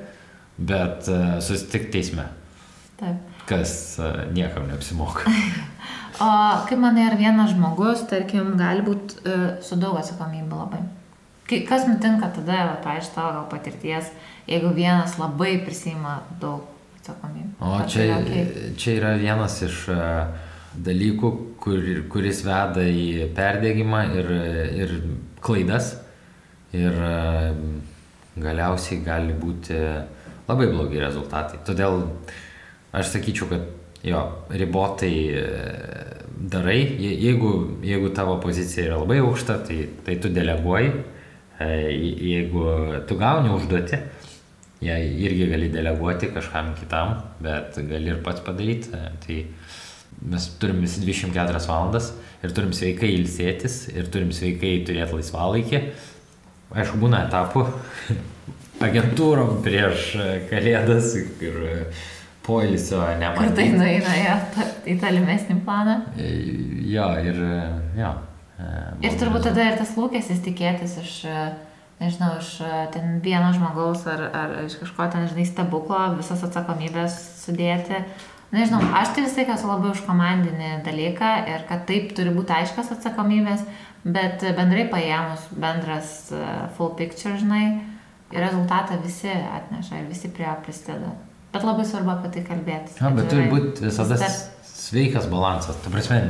[0.58, 2.26] bet uh, susitikti teisme.
[2.98, 3.20] Taip.
[3.50, 4.00] Kas
[4.32, 5.28] niekam neapsimoka.
[6.24, 6.34] o
[6.70, 9.36] kaip manai, ar vienas žmogus, tarkim, gali būti
[9.66, 10.86] su daug atsakomybė labai?
[11.44, 14.08] Kas nutinka tada, paaiškiai tavo gal patirties,
[14.48, 16.64] jeigu vienas labai prisima daug
[17.02, 17.58] atsakomybę?
[17.60, 18.46] O čia, okay?
[18.80, 20.32] čia yra vienas iš uh,
[20.88, 21.84] dalykų, kur,
[22.14, 24.32] kuris veda į perdėgymą ir,
[24.86, 24.96] ir
[25.44, 25.98] klaidas.
[26.74, 27.52] Ir uh,
[28.40, 29.76] galiausiai gali būti
[30.48, 31.60] labai blogi rezultatai.
[31.68, 32.06] Todėl
[32.96, 33.68] aš sakyčiau, kad
[34.08, 35.16] jo, ribotai
[36.56, 37.52] darai, jeigu,
[37.84, 41.13] jeigu tavo pozicija yra labai aukšta, tai, tai tu deleguoji, E,
[41.60, 42.66] jeigu
[43.08, 44.00] tu gauni užduoti,
[44.84, 48.92] ją irgi gali deleguoti kažkam kitam, bet gali ir pats padaryti.
[49.24, 49.40] Tai
[50.30, 52.12] mes turim visi 24 valandas
[52.44, 55.84] ir turim sveikai ilsėtis ir turim sveikai turėti laisvalaikį.
[56.74, 57.68] Aišku, būna etapų
[58.88, 60.14] agentūrom prieš
[60.50, 61.62] kalėdas ir
[62.44, 63.46] poilsio nematyti.
[63.46, 64.38] Kur tai nueina ja,
[64.90, 66.00] į tolimesnį planą?
[66.90, 67.42] Jo, ir
[68.00, 68.14] jo.
[69.04, 71.14] Ir turbūt tada ir tas lūkestis tikėtis iš
[72.04, 77.18] nežinau, iš e, ten vieno žmogaus ar, ar iš kažko ten, žinai, stebuklo, visas atsakomybės
[77.44, 78.04] sudėti.
[78.54, 82.92] Nežinau, aš tai visai esu labai už komandinį dalyką ir kad taip turi būti aiškios
[82.98, 83.66] atsakomybės,
[84.06, 86.44] bet bendrai paėmus bendras e,
[86.78, 87.66] full picture, žinai,
[88.34, 91.14] rezultatą visi atneša ir visi prie jo prisideda.
[91.54, 92.98] Bet labai svarbu apie tai kalbėti.
[93.02, 94.18] Na, bet turi būti visada
[94.94, 95.80] sveikas balansas.
[95.82, 96.22] Ta prasme,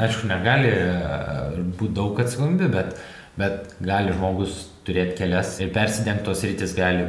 [0.00, 2.96] aišku, negali e, būti daug atsakomybė, bet,
[3.36, 7.04] bet gali žmogus turėti kelias ir persidengtos rytis gali,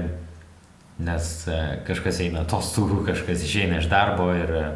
[1.08, 4.56] nes e, kažkas eina atostogų, kažkas išeina iš darbo ir...
[4.60, 4.70] E,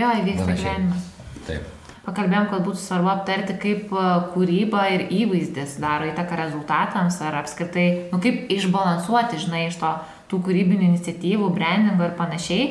[0.00, 1.10] jo, įvyksta gyvenimas.
[1.46, 1.74] Taip.
[2.08, 3.90] Pakalbėjom, kad būtų svarbu aptarti, kaip
[4.32, 9.90] kūryba ir įvaizdis daro įtaką rezultatams, ar apskritai, nu kaip išbalansuoti, žinai, iš to
[10.30, 12.70] tų kūrybinių iniciatyvų, brandingo ir panašiai,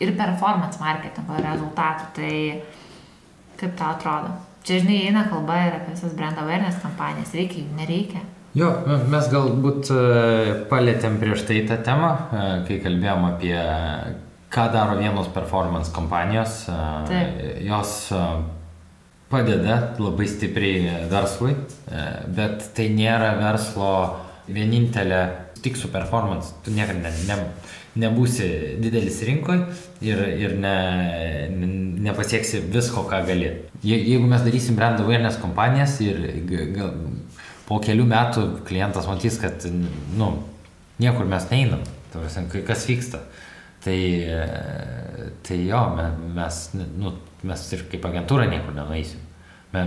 [0.00, 2.10] ir performance marketingo rezultatų.
[2.16, 2.32] Tai
[3.60, 4.32] kaip tau atrodo?
[4.66, 7.34] Čia, žinai, eina kalba ir apie visas brand awareness kampanijas.
[7.38, 8.22] Reikia jų, nereikia.
[8.56, 8.70] Jo,
[9.12, 9.98] mes galbūt e,
[10.70, 13.56] palėtėm prieš tai tą temą, e, kai kalbėjom apie
[14.52, 16.62] ką daro vienos performance kompanijos.
[16.72, 16.78] E,
[17.10, 17.42] Taip.
[17.68, 17.92] Jos
[19.28, 21.56] padeda labai stipriai verslui,
[22.32, 23.90] bet tai nėra verslo
[24.46, 25.22] vienintelė
[25.62, 26.54] tik su performance.
[26.64, 27.38] Tu niekada ne, ne,
[27.96, 28.48] nebūsi
[28.82, 29.64] didelis rinkoje
[30.04, 30.76] ir, ir ne,
[31.52, 31.68] ne,
[32.06, 33.50] nepasieksi visko, ką gali.
[33.84, 36.20] Je, jeigu mes darysim brand awareness kompanijas ir
[36.76, 36.92] gal,
[37.66, 39.66] po kelių metų klientas matys, kad,
[40.18, 40.30] nu,
[41.02, 43.24] niekur mes neinam, kai kas vyksta.
[43.86, 43.98] Tai,
[45.46, 45.80] tai jo,
[46.34, 47.12] mes, nu,
[47.46, 49.22] mes ir kaip agentūra niekur nenueisim.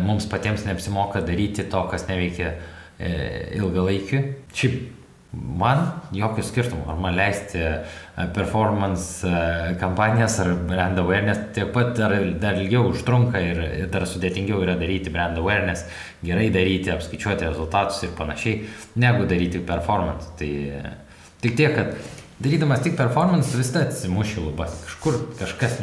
[0.05, 3.09] Mums patiems neapsimoka daryti to, kas neveikia e,
[3.57, 4.21] ilgalaikiu.
[4.55, 4.98] Šiaip
[5.31, 7.73] Man jokio skirtumo, ar man leisti e,
[8.33, 13.61] performance e, kampanijas ar brand awareness, tiek pat dar, dar ilgiau užtrunka ir
[13.93, 15.85] dar sudėtingiau yra daryti brand awareness,
[16.25, 18.57] gerai daryti, apskaičiuoti rezultatus ir panašiai,
[19.05, 20.33] negu daryti performance.
[20.39, 20.97] Tai e,
[21.45, 21.93] tik tiek, kad
[22.41, 25.77] darydamas tik performance visada atsimuši lubas, kažkur kažkas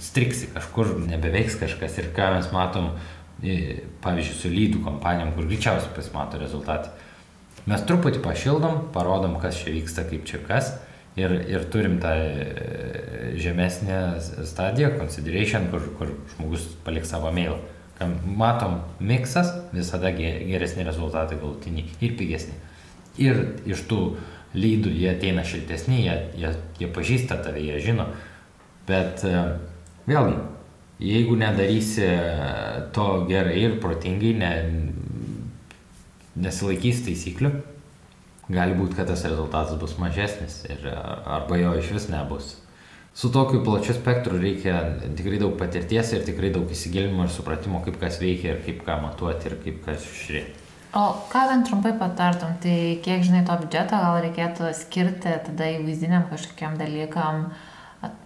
[0.00, 2.00] striksi, kažkur nebeveiks kažkas.
[2.02, 2.96] Ir ką mes matom,
[4.02, 7.06] pavyzdžiui, su lydų kompanijom, kur greičiausiai pasimato rezultatai
[7.68, 10.72] Mes truputį pašildom, parodom, kas čia vyksta, kaip čia kas.
[11.18, 13.98] Ir, ir turim tą e, žemesnę
[14.46, 17.58] stadiją, consideration, kur, kur žmogus paliks savo mailą.
[18.38, 22.54] Matom, miksas, visada geresni rezultatai galutiniai ir pigesni.
[23.18, 24.02] Ir iš tų
[24.54, 28.06] lydų jie ateina šiltesni, jie, jie, jie pažįsta tave, jie žino.
[28.88, 29.42] Bet e,
[30.08, 30.38] vėlgi,
[31.02, 32.06] jeigu nedarysi
[32.94, 34.54] to gerai ir protingai, ne,
[36.42, 37.50] nesilaikys taisyklių,
[38.52, 42.54] gali būti, kad tas rezultatas bus mažesnis ir, arba jo iš vis nebus.
[43.18, 44.78] Su tokiu plačiu spektru reikia
[45.18, 49.00] tikrai daug patirties ir tikrai daug įsigilinimo ir supratimo, kaip kas veikia ir kaip ką
[49.02, 50.66] matuoti ir kaip kas žiūrėti.
[50.96, 56.28] O ką bent trumpai patartum, tai kiek žinai to biudžeto gal reikėtų skirti tada įvaizdiniam
[56.30, 57.48] kažkokiam dalykam,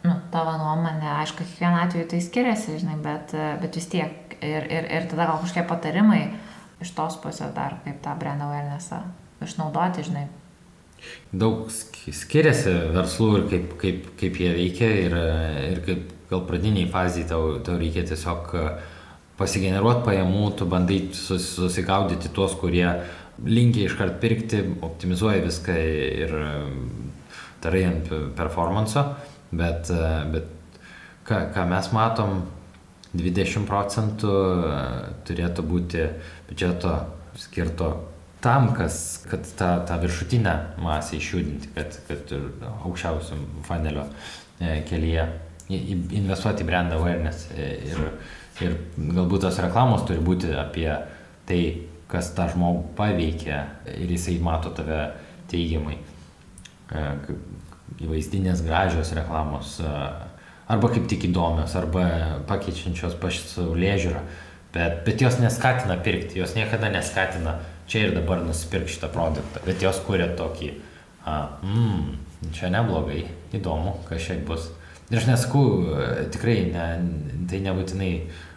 [0.04, 3.34] nu, tavo nuomonė, aišku, kiekvieną atveju tai skiriasi, žinai, bet,
[3.64, 4.18] bet vis tiek.
[4.42, 6.51] Ir, ir, ir tada gal kažkokie patarimai, uh,
[6.82, 9.02] iš tos pusės dar kaip tą brand awarenessą
[9.42, 10.26] išnaudoti, žinai.
[11.34, 15.16] Daug skiriasi verslų ir kaip, kaip, kaip jie veikia ir,
[15.72, 18.68] ir kaip gal pradiniai fazai tau, tau reikia tiesiog e,
[19.40, 22.86] pasigeneruoti pajamų, tu bandai sus, susigaudyti tuos, kurie
[23.42, 25.76] linkia iškart pirkti, optimizuoja viską
[26.22, 26.34] ir
[27.62, 29.04] darai ant performanso,
[29.50, 30.80] bet, e, bet
[31.28, 32.42] ką, ką mes matom,
[33.12, 34.76] 20 procentų e,
[35.28, 36.06] turėtų būti
[36.52, 38.08] biudžeto skirto
[38.40, 42.48] tam, kas, kad tą, tą viršutinę masę išjudinti, kad, kad ir
[42.84, 44.04] aukščiausiam fanelio
[44.60, 45.28] e, kelyje
[45.72, 48.02] investuoti į brand awareness e, ir,
[48.66, 50.90] ir galbūt tos reklamos turi būti apie
[51.48, 51.62] tai,
[52.10, 53.62] kas tą žmogų paveikia
[53.94, 55.06] ir jisai mato tave
[55.48, 55.96] teigiamai.
[58.02, 62.04] Įvaizdinės gražios reklamos arba kaip tik įdomios, arba
[62.50, 64.20] pakeičiančios pasaulė žiūrą,
[64.74, 67.58] bet, bet jos neskatina pirkti, jos niekada neskatina
[67.90, 70.70] čia ir dabar nusipirkti šitą produktą, bet jos kuria tokį,
[71.26, 74.70] a, mm, čia neblogai, įdomu, kas čia bus.
[75.10, 75.66] Ir aš nesakau,
[76.32, 76.86] tikrai, ne,
[77.50, 78.12] tai nebūtinai,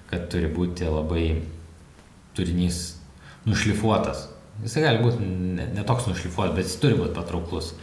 [0.07, 1.25] kad turi būti labai
[2.37, 2.95] turinys
[3.47, 4.29] nušlifuotas.
[4.63, 5.25] Jisai gali būti
[5.75, 7.73] netoks ne nušlifuotas, bet jis turi būti patrauklus.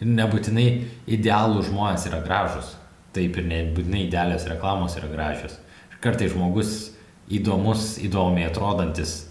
[0.00, 0.66] Ir nebūtinai
[1.12, 2.74] idealų žmonės yra gražus.
[3.16, 5.58] Taip ir nebūtinai idealios reklamos yra gražios.
[5.92, 6.95] Ir kartai žmogus
[7.32, 9.26] įdomus, įdomiai atrodantis,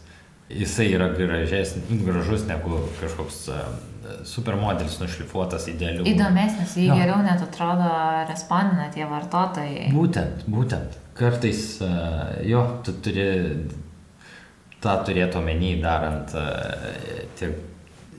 [0.50, 3.46] jisai yra gražesnis, gražus negu kažkoks
[4.28, 6.06] supermodelis nušlifuotas idealiu.
[6.10, 7.00] Įdomesnis, jį no.
[7.00, 7.90] geriau net atrodo
[8.30, 9.90] respondina tie vartotojai.
[9.96, 11.00] Būtent, būtent.
[11.18, 11.64] Kartais
[12.46, 13.28] jo, tu turi
[14.84, 16.36] tą turėti omeny darant
[17.40, 17.56] tiek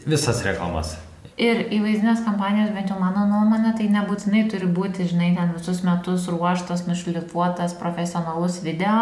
[0.06, 0.96] visas reklamas.
[1.36, 6.30] Ir įvaizdinės kampanijos, bent jau mano nuomonė, tai nebūtinai turi būti, žinai, ten visus metus
[6.32, 8.94] ruoštas, nušlifuotas profesionalus video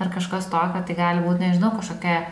[0.00, 2.22] ar kažkas tokio, tai gali būti, nežinau, kažkokia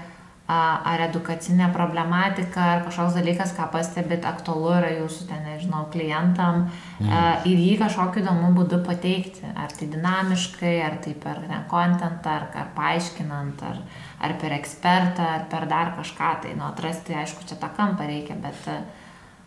[0.53, 6.65] ar edukacinė problematika, ar kažkoks dalykas, ką pastebit, aktualu yra jūsų, ten, nežinau, klientam
[7.01, 7.45] mm.
[7.49, 12.73] ir jį kažkokiu įdomu būdu pateikti, ar tai dinamiškai, ar tai per kontentą, ar, ar
[12.77, 13.85] paaiškinant, ar,
[14.25, 18.37] ar per ekspertą, ar per dar kažką, tai nu atrasti, aišku, čia tą kampą reikia,
[18.43, 18.83] bet uh,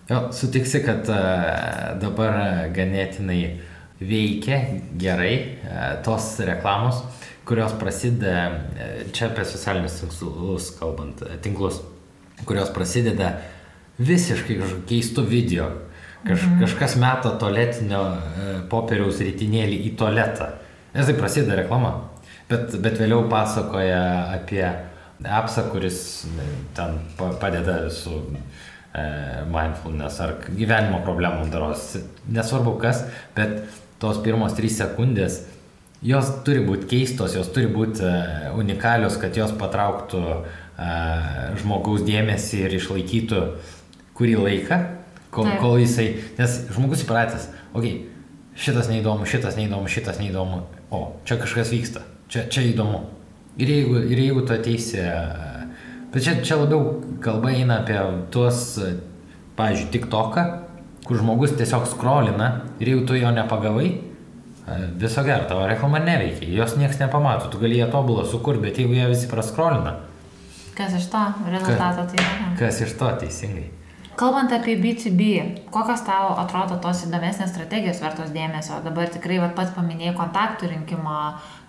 [0.09, 1.21] Jo, sutiksi, kad e,
[1.97, 2.35] dabar
[2.75, 3.39] ganėtinai
[3.97, 4.59] veikia
[5.01, 6.99] gerai e, tos reklamos,
[7.47, 8.43] kurios prasideda,
[8.77, 11.79] e, čia apie socialinius tinklus kalbant, tinklus,
[12.45, 13.31] kurios prasideda
[13.97, 15.71] visiškai keistų video.
[16.25, 16.61] Kaž, mhm.
[16.61, 18.03] Kažkas meta tualetinio
[18.69, 20.51] popieriaus rytinėlį į tualetą.
[20.93, 21.95] Ir tai prasideda reklama.
[22.49, 24.65] Bet, bet vėliau pasakoja apie
[25.25, 25.99] appsą, kuris
[26.77, 26.97] ten
[27.41, 28.41] padeda su E,
[29.51, 31.93] mindfulness ar gyvenimo problemų daros,
[32.31, 33.03] nesvarbu kas,
[33.35, 33.63] bet
[34.01, 35.41] tos pirmos trys sekundės,
[36.05, 38.15] jos turi būti keistos, jos turi būti e,
[38.55, 40.41] unikalios, kad jos patrauktų e,
[41.61, 43.41] žmogaus dėmesį ir išlaikytų
[44.15, 44.81] kurį laiką,
[45.35, 48.15] kol, kol jisai, nes žmogus įpratęs, okei, okay,
[48.55, 50.63] šitas neįdomu, šitas neįdomu, šitas neįdomu,
[50.95, 53.03] o čia kažkas vyksta, čia, čia įdomu.
[53.59, 54.99] Ir jeigu, ir jeigu tu ateisi
[56.15, 57.99] Bet čia, čia labiau kalba eina apie
[58.31, 58.79] tuos,
[59.59, 60.45] pavyzdžiui, tik toką,
[61.03, 62.47] kur žmogus tiesiog skrolina
[62.79, 63.89] ir jeigu tu jo nepagavai,
[64.95, 68.95] viso gero, tavo reklama neveikia, jos niekas nepamato, tu gali ją tobulą sukurti, bet jeigu
[68.95, 69.97] ją visi praskrolina.
[70.75, 72.47] Kas iš to rezultato tai yra?
[72.59, 73.67] Kas iš to teisingai?
[74.15, 75.21] Kalbant apie B2B,
[75.75, 78.77] kokios tau atrodo tos įdomesnės strategijos vertos dėmesio?
[78.85, 81.15] Dabar tikrai vat, pats paminėjai kontaktų rinkimo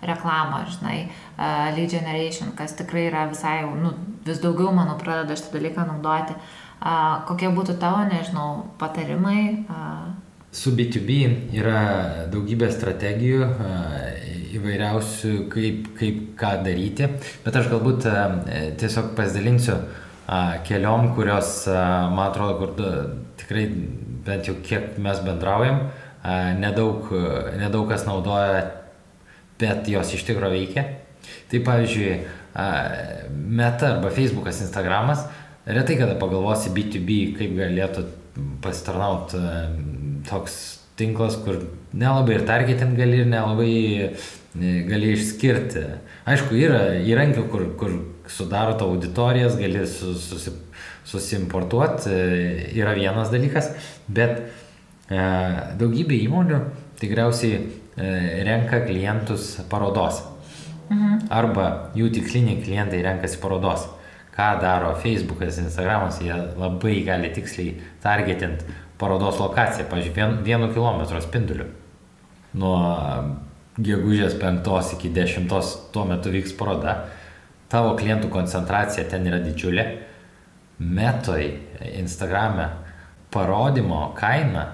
[0.07, 3.91] reklamą, žinai, uh, lead generation, kas tikrai yra visai, nu,
[4.23, 6.39] vis daugiau, manau, pradeda šitą dalyką naudoti.
[6.77, 8.47] Uh, kokie būtų tavo, nežinau,
[8.79, 9.43] patarimai?
[9.67, 10.15] Uh...
[10.55, 11.19] Su B2B
[11.59, 11.83] yra
[12.31, 13.43] daugybė strategijų
[14.55, 17.11] įvairiausių, kaip, kaip ką daryti,
[17.43, 18.07] bet aš galbūt
[18.79, 19.81] tiesiog pasidalinsiu
[20.67, 22.73] keliom, kurios, man atrodo, kur
[23.39, 23.67] tikrai
[24.27, 25.85] bent jau kiek mes bendraujam,
[26.59, 27.07] nedaug,
[27.59, 28.65] nedaug kas naudoja,
[29.61, 30.83] bet jos iš tikrųjų veikia.
[31.51, 32.17] Tai pavyzdžiui,
[33.37, 35.27] Meta arba Facebookas, Instagramas,
[35.67, 38.03] retai kada pagalvosi B2B, kaip galėtų
[38.63, 39.41] pasitarnauti
[40.27, 40.57] toks
[40.97, 41.61] tinklas, kur
[41.93, 44.15] nelabai ir targetin gali ir nelabai
[44.57, 45.83] gali išskirti.
[46.27, 47.93] Aišku, yra įrankių, kur, kur
[48.29, 50.51] sudaro tavo auditorijas, gali susi,
[51.07, 52.13] susimportuoti,
[52.75, 53.71] yra vienas dalykas,
[54.07, 55.19] bet e,
[55.79, 56.59] daugybė įmonių
[56.99, 58.09] tikriausiai e,
[58.47, 60.23] renka klientus parodos.
[60.87, 61.27] Mhm.
[61.33, 61.67] Arba
[61.97, 63.87] jų tiksliniai klientai renkasi parodos.
[64.37, 67.73] Ką daro Facebookas, Instagramas, jie labai gali tiksliai
[68.03, 68.61] targetint
[68.99, 71.65] parodos lokaciją, vien, vienu kilometro spinduliu.
[72.57, 72.77] Nuo
[73.77, 75.49] gegužės 5 iki 10
[75.93, 76.95] tuo metu vyks paroda
[77.71, 79.85] tavo klientų koncentracija ten yra didžiulė,
[80.79, 81.47] metoj
[81.97, 82.69] Instagrame
[83.33, 84.67] parodymo kaina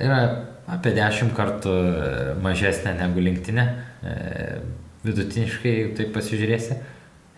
[0.00, 0.20] yra
[0.66, 1.74] apie 10 kartų
[2.42, 3.66] mažesnė negu linktinė,
[5.06, 6.78] vidutiniškai taip pasižiūrėsi.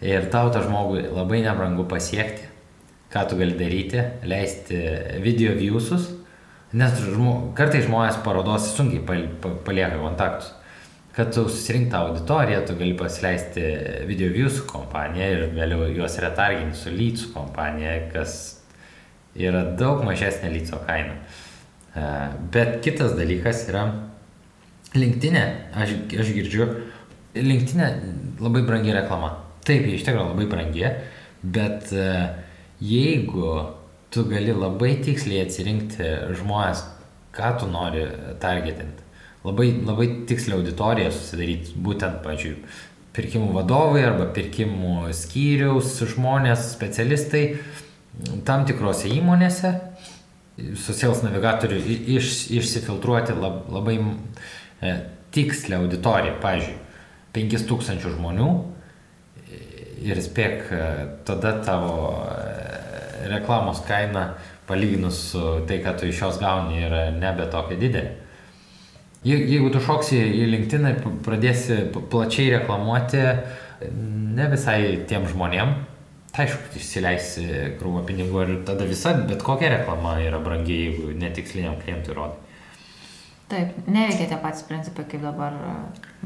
[0.08, 2.46] Ir tau tą žmogų labai nebrangu pasiekti,
[3.12, 4.78] ką tu gali daryti, leisti
[5.24, 6.06] video viewsus,
[6.72, 9.02] nes žmo, kartai žmonės parodos sunkiai
[9.66, 10.54] palieka kontaktus
[11.16, 13.64] kad tu susirinkti auditoriją, tu gali pasileisti
[14.06, 18.36] video views kompaniją ir vėliau juos retarginti su leads kompanija, kas
[19.38, 21.16] yra daug mažesnė lyco kaina.
[21.94, 22.04] E,
[22.54, 23.86] bet kitas dalykas yra
[24.96, 25.44] linktinė,
[25.76, 26.68] aš, aš girdžiu,
[27.36, 27.90] linktinė
[28.42, 29.34] labai brangi reklama.
[29.66, 30.86] Taip, iš tikrųjų labai brangi,
[31.42, 32.06] bet e,
[32.84, 33.50] jeigu
[34.14, 36.86] tu gali labai tiksliai atsirinkti žmonės,
[37.36, 38.06] ką tu nori
[38.42, 39.04] targetinti,
[39.46, 42.62] labai, labai tikslią auditoriją susidaryti, būtent, pažiūrėjau,
[43.18, 47.44] pirkimų vadovai arba pirkimų skyriaus žmonės, specialistai
[48.46, 49.72] tam tikrose įmonėse,
[50.78, 51.78] su sales navigatoriu
[52.16, 54.94] iš, išsifiltruoti lab, labai e,
[55.34, 56.78] tikslę auditoriją, pavyzdžiui,
[57.38, 58.48] 5000 žmonių
[60.06, 60.86] ir spėk, e,
[61.26, 64.32] tada tavo e, reklamos kaina
[64.68, 68.16] palyginus su tai, ką tu iš jos gauni, yra nebe tokia didelė.
[69.26, 73.22] Jeigu tu šoksi į LinkedIn ir pradėsi plačiai reklamuoti,
[74.38, 75.72] ne visai tiem žmonėm,
[76.34, 77.46] tai aišku, išsileisi
[77.80, 82.38] krūvą pinigų ir tada visa, bet kokia reklama yra brangi, jeigu netiksliniam klientui rodai.
[83.48, 85.74] Taip, neveikia tie patys principai kaip dabar e,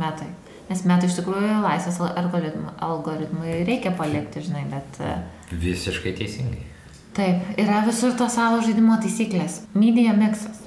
[0.00, 0.26] metai.
[0.66, 4.98] Nes metai iš tikrųjų laisvės algoritmai, algoritmai reikia palikti, žinai, bet...
[4.98, 5.14] E,
[5.62, 6.64] Visiškai teisingai.
[7.14, 9.60] Taip, yra visur tos savo žaidimo taisyklės.
[9.78, 10.61] Media mixas.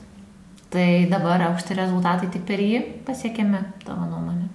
[0.73, 4.49] Tai dabar aukšti rezultatai tik per jį pasiekiami, tavo nuomonė.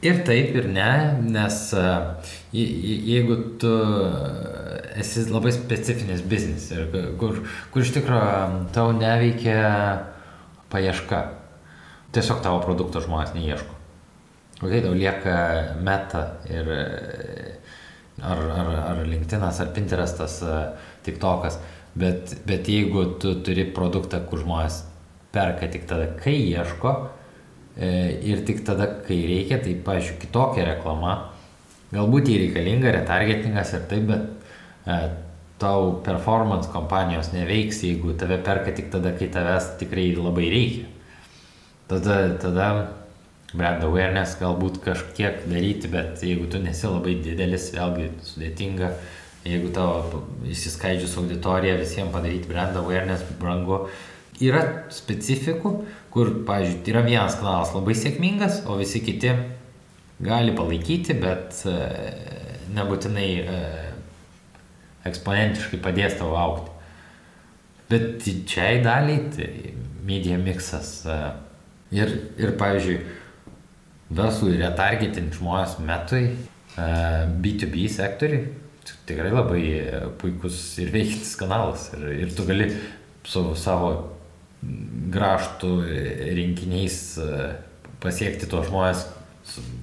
[0.00, 0.90] Ir taip, ir ne,
[1.28, 3.72] nes uh, jeigu tu
[4.96, 6.88] esi labai specifinis biznis ir
[7.20, 9.60] kur, kur iš tikrųjų tau neveikia
[10.72, 11.20] paieška,
[12.16, 13.76] tiesiog tavo produkto žmonės neieško.
[14.60, 15.36] Ok, tau lieka
[15.84, 16.72] meta ir
[18.20, 20.40] ar, ar, ar LinkedInas, ar Pinterestas,
[21.04, 21.60] TikTokas,
[21.92, 24.82] bet, bet jeigu tu turi produktą, kur žmonės
[25.34, 26.94] perka tik tada, kai ieško
[27.76, 27.90] e,
[28.32, 31.16] ir tik tada, kai reikia, tai, pažiūrėjau, kitokia reklama,
[31.94, 35.00] galbūt jį reikalinga, retargetingas ir taip, bet e,
[35.60, 40.88] tau performance kompanijos neveiks, jeigu tave perka tik tada, kai tavęs tikrai labai reikia.
[41.90, 42.66] Tada, tada
[43.52, 48.92] brand awareness galbūt kažkiek daryti, bet jeigu tu nesi labai didelis, vėlgi sudėtinga,
[49.44, 53.84] jeigu tavo įsiskaidžius auditorija visiems padaryti brand awareness brangu.
[54.40, 55.70] Yra specifikų,
[56.12, 59.34] kur, pavyzdžiui, yra vienas kanalas labai sėkmingas, o visi kiti
[60.24, 61.74] gali palaikyti, bet e,
[62.72, 63.58] nebūtinai e,
[65.10, 66.72] eksponentiškai padės tau aukti.
[67.90, 69.50] Bet didžiai daliai tai
[70.06, 70.92] media mixas.
[71.04, 71.18] E,
[71.96, 72.96] ir, ir pavyzdžiui,
[74.16, 76.30] verslui retargetinti žmonės metui,
[76.80, 78.44] B2B sektoriui,
[79.06, 79.62] tikrai labai
[80.18, 81.90] puikus ir veikiantis kanalas.
[81.98, 82.70] Ir, ir tu gali
[83.26, 84.09] su savo
[84.60, 85.70] graštų
[86.36, 86.98] rinkiniais
[88.00, 89.06] pasiekti tuos žmonės,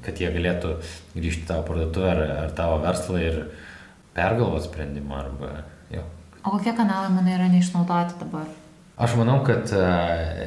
[0.06, 0.76] kad jie galėtų
[1.16, 3.42] grįžti į tavo parduotuvę ar, ar tavo verslą ir
[4.18, 5.24] pergalvoti sprendimą.
[5.24, 5.52] Arba,
[5.94, 6.06] jo.
[6.44, 8.48] o kokie kanalai manai yra neišnaudoti dabar?
[8.98, 10.40] Aš manau, kad uh,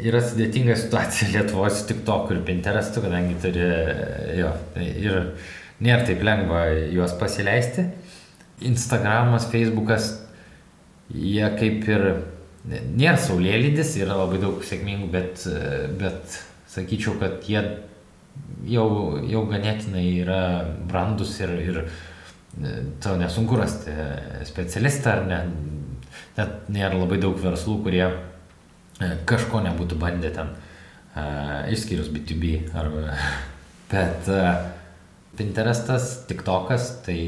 [0.00, 3.66] yra sudėtinga situacija Lietuvoje su TikTok ir Pinterestu, kadangi turi,
[4.38, 5.18] jo, ir
[5.84, 6.64] nėra taip lengva
[6.94, 7.84] juos pasileisti.
[8.68, 10.14] Instagramas, Facebookas,
[11.12, 12.08] jie kaip ir
[12.68, 15.44] nėra saulėlydis, yra labai daug sėkmingų, bet,
[16.00, 16.38] bet
[16.68, 17.62] sakyčiau, kad jie
[18.68, 18.88] jau,
[19.28, 20.40] jau ganėtinai yra
[20.90, 23.94] brandus ir, ir e, tau nesunku rasti
[24.48, 25.42] specialistą, ar ne,
[26.38, 30.56] net nėra labai daug verslų, kurie e, kažko nebūtų bandę ten,
[31.72, 32.68] išskyrus B2B.
[32.78, 33.16] Arba,
[33.92, 34.28] bet
[35.38, 37.18] Pinterestas, TikTokas, tai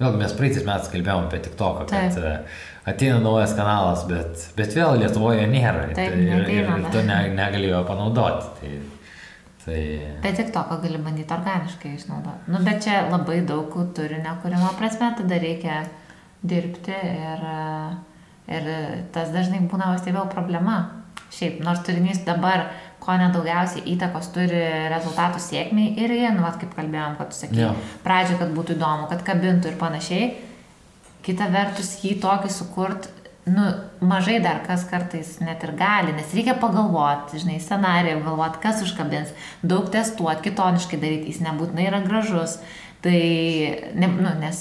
[0.00, 4.96] vėl mes praeitais metais kalbėjome apie TikToką, kad uh, ateina naujas kanalas, bet, bet vėl
[5.02, 8.48] Lietuvoje nėra Taip, ir, ir, ir tu ne, negali jo panaudoti.
[8.62, 8.72] Tai,
[9.64, 9.82] Tai...
[10.24, 12.50] Bet tik to, ką gali bandyti organiškai išnaudoti.
[12.50, 15.84] Nu, bet čia labai daug turinio kūrimo prasme, tada reikia
[16.42, 17.44] dirbti ir,
[18.50, 18.66] ir
[19.14, 20.80] tas dažnai būna valstybėjo problema.
[21.32, 22.72] Šiaip, nors turinys dabar,
[23.02, 24.60] ko nedaugiausiai įtakos turi
[24.92, 27.72] rezultatų sėkmiai ir jie, nu, vat, kaip kalbėjom, kad tu sakai,
[28.04, 30.30] pradžio, kad būtų įdomu, kad kabintų ir panašiai.
[31.22, 33.10] Kita vertus, jį tokį sukurt
[33.44, 33.62] nu,
[34.00, 39.34] mažai dar kas kartais net ir gali, nes reikia pagalvoti, žinai, scenariją, galvoti, kas užkabins,
[39.66, 42.60] daug testuoti, kitoniškai daryti, jis nebūtinai yra gražus.
[43.02, 43.18] Tai,
[43.98, 44.58] ne, nu, nes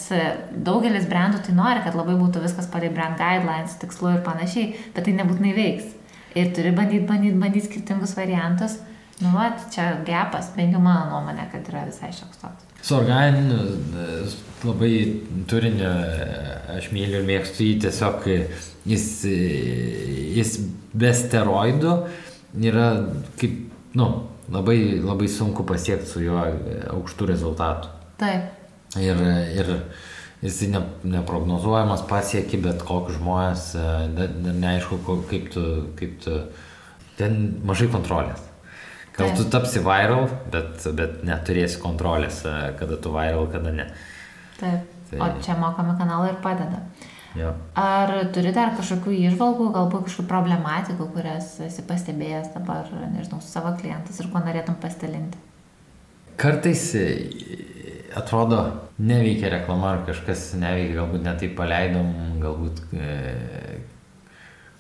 [0.66, 5.06] daugelis brandų tai nori, kad labai būtų viskas palei brand guidelines, tikslu ir panašiai, bet
[5.06, 5.92] tai nebūtinai veiks.
[6.36, 8.78] Ir turi bandyti, bandyti, bandyti skirtingus variantus.
[9.22, 12.68] Nu, va, čia gepas, bent jau mano nuomonė, kad yra visai šioks toks.
[12.82, 13.60] Su organiniu
[14.66, 14.94] labai
[15.50, 15.92] turiniu
[16.74, 18.26] aš myliu ir mėgstu jį tiesiog,
[18.90, 19.06] jis,
[20.40, 20.56] jis
[20.98, 21.94] be steroidų
[22.72, 22.88] yra
[23.38, 23.60] kaip,
[24.00, 24.08] nu,
[24.52, 26.42] labai, labai sunku pasiekti su juo
[26.96, 27.94] aukštų rezultatų.
[28.22, 28.50] Taip.
[29.00, 29.22] Ir,
[29.62, 29.70] ir
[30.42, 30.82] jis ne,
[31.18, 33.68] neprognozuojamas pasieki, bet kokius žmonės,
[34.18, 34.32] dar
[34.66, 35.66] neaišku, kaip tu,
[36.00, 36.38] kaip tu,
[37.20, 38.48] ten mažai kontrolės.
[39.18, 43.88] Gal tu tapsi viral, bet, bet neturėsi kontrolės, e, kada tu viral, kada ne.
[44.60, 44.88] Taip.
[45.12, 45.18] Tai...
[45.20, 46.86] O čia mokami kanalai ir padeda.
[47.36, 47.52] Jo.
[47.80, 53.74] Ar turi dar kažkokių išvalgų, galbūt kažkokių problematikų, kurias esi pastebėjęs dabar, nežinau, su savo
[53.80, 55.40] klientais ir kuo norėtum pasidalinti?
[56.40, 57.06] Kartais e,
[58.16, 63.80] atrodo, neveikia reklama ar kažkas neveikia, galbūt netai paleidom, galbūt e,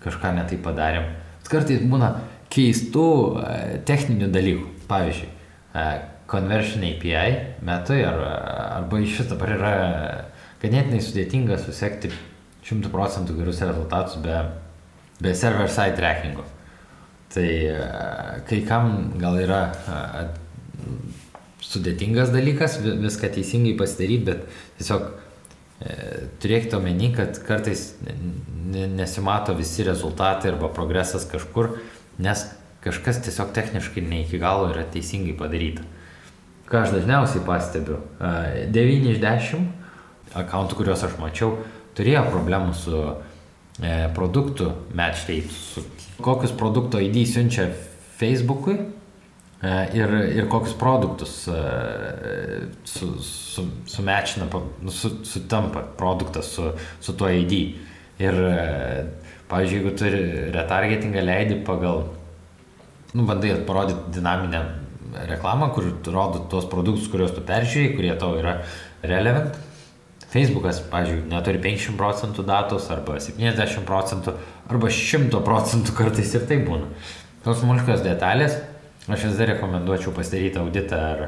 [0.03, 1.09] kažką netai padarėm.
[1.51, 2.13] Kartais būna,
[2.51, 3.07] keistų
[3.41, 4.67] e, techninių dalykų.
[4.91, 5.29] Pavyzdžiui,
[5.75, 5.85] e,
[6.31, 8.19] Conversion API metui ar,
[8.79, 9.71] arba iš vis dabar yra
[10.61, 12.11] ganėtinai sudėtinga susekti
[12.67, 14.37] 100 procentų gerus rezultatus be,
[15.19, 16.45] be server-side trackingo.
[17.31, 17.47] Tai
[18.47, 19.61] kai kam gal yra
[21.61, 24.45] sudėtingas dalykas viską teisingai pasidaryti, bet
[24.79, 25.95] tiesiog e,
[26.41, 27.91] turėkite omeny, kad kartais
[28.71, 31.75] nesimato visi rezultatai arba progresas kažkur,
[32.21, 32.45] nes
[32.81, 35.85] kažkas tiesiog techniškai ne iki galo yra teisingai padaryta.
[36.71, 37.99] Ką aš dažniausiai pastebiu,
[38.71, 39.67] 9 iš 10
[40.39, 41.57] akantų, kuriuos aš mačiau,
[41.97, 45.83] turėjo problemų su e, produktų match date, su
[46.23, 47.67] kokius produkto ID siunčia
[48.21, 48.87] Facebook'ui e,
[49.93, 51.57] ir, ir kokius produktus e,
[52.83, 54.47] su, su, sumečina,
[54.81, 57.53] nu, su, sutampa produktas su, su tuo ID.
[58.21, 59.05] Ir, e,
[59.51, 60.21] pavyzdžiui, jeigu turi
[60.55, 62.05] retargetingą leidį pagal
[63.13, 64.63] nu, bandai parodyti dinaminę
[65.27, 68.61] reklamą, kur rodo tuos produktus, kuriuos tu peržiūrėjai, kurie tau yra
[69.03, 69.59] relevant.
[70.31, 74.37] Facebookas, pavyzdžiui, neturi 50 procentų datos, arba 70 procentų,
[74.71, 76.87] arba 100 procentų kartais ir tai būna.
[77.43, 78.55] Tos smulkios detalės,
[79.07, 81.23] aš vis dar rekomenduočiau pasidaryti auditą, ar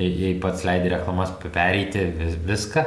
[0.00, 2.84] jei pats leidai reklamas pereiti vis, viską,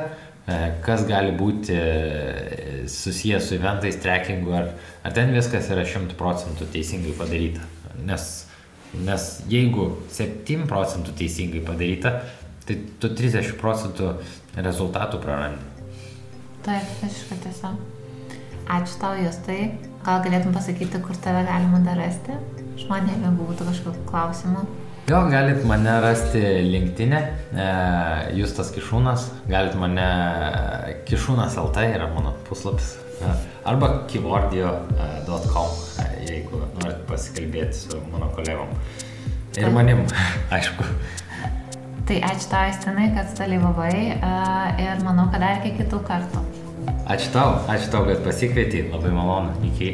[0.48, 4.72] e, kas gali būti e, susijęs su eventais, trackingu, ar,
[5.06, 7.68] ar ten viskas yra 100 procentų teisingai padaryta.
[8.06, 8.26] Nes,
[9.06, 12.18] nes jeigu 7 procentų teisingai padaryta,
[12.66, 14.16] tai tu 30 procentų
[14.58, 15.74] rezultatų prarandi.
[16.66, 17.76] Taip, visiškai tiesa.
[18.66, 19.76] Ačiū tau, Justai.
[20.06, 22.34] Gal galėtum pasakyti, kur tave galima dar rasti?
[22.76, 24.66] Žmonėm, jeigu būtų kažkokių klausimų.
[25.06, 27.20] Jo, galit mane rasti linktinė,
[27.54, 27.66] e,
[28.40, 30.08] Justas Kišūnas, galit mane,
[31.06, 33.36] Kišūnas LT yra mano puslapis, e,
[33.70, 38.74] arba keywordio.com, e, jeigu norit pasikalbėti su mano kolegom.
[39.62, 40.04] Ir manim,
[40.58, 40.90] aišku.
[42.10, 43.94] Tai ačiū tau, Estinai, kad dalyvavai
[44.82, 46.44] ir manau, kad dar iki kitų kartų.
[47.06, 49.94] Ačiū tau, ačiū tau, kad pasikvietei, labai malonu, iki.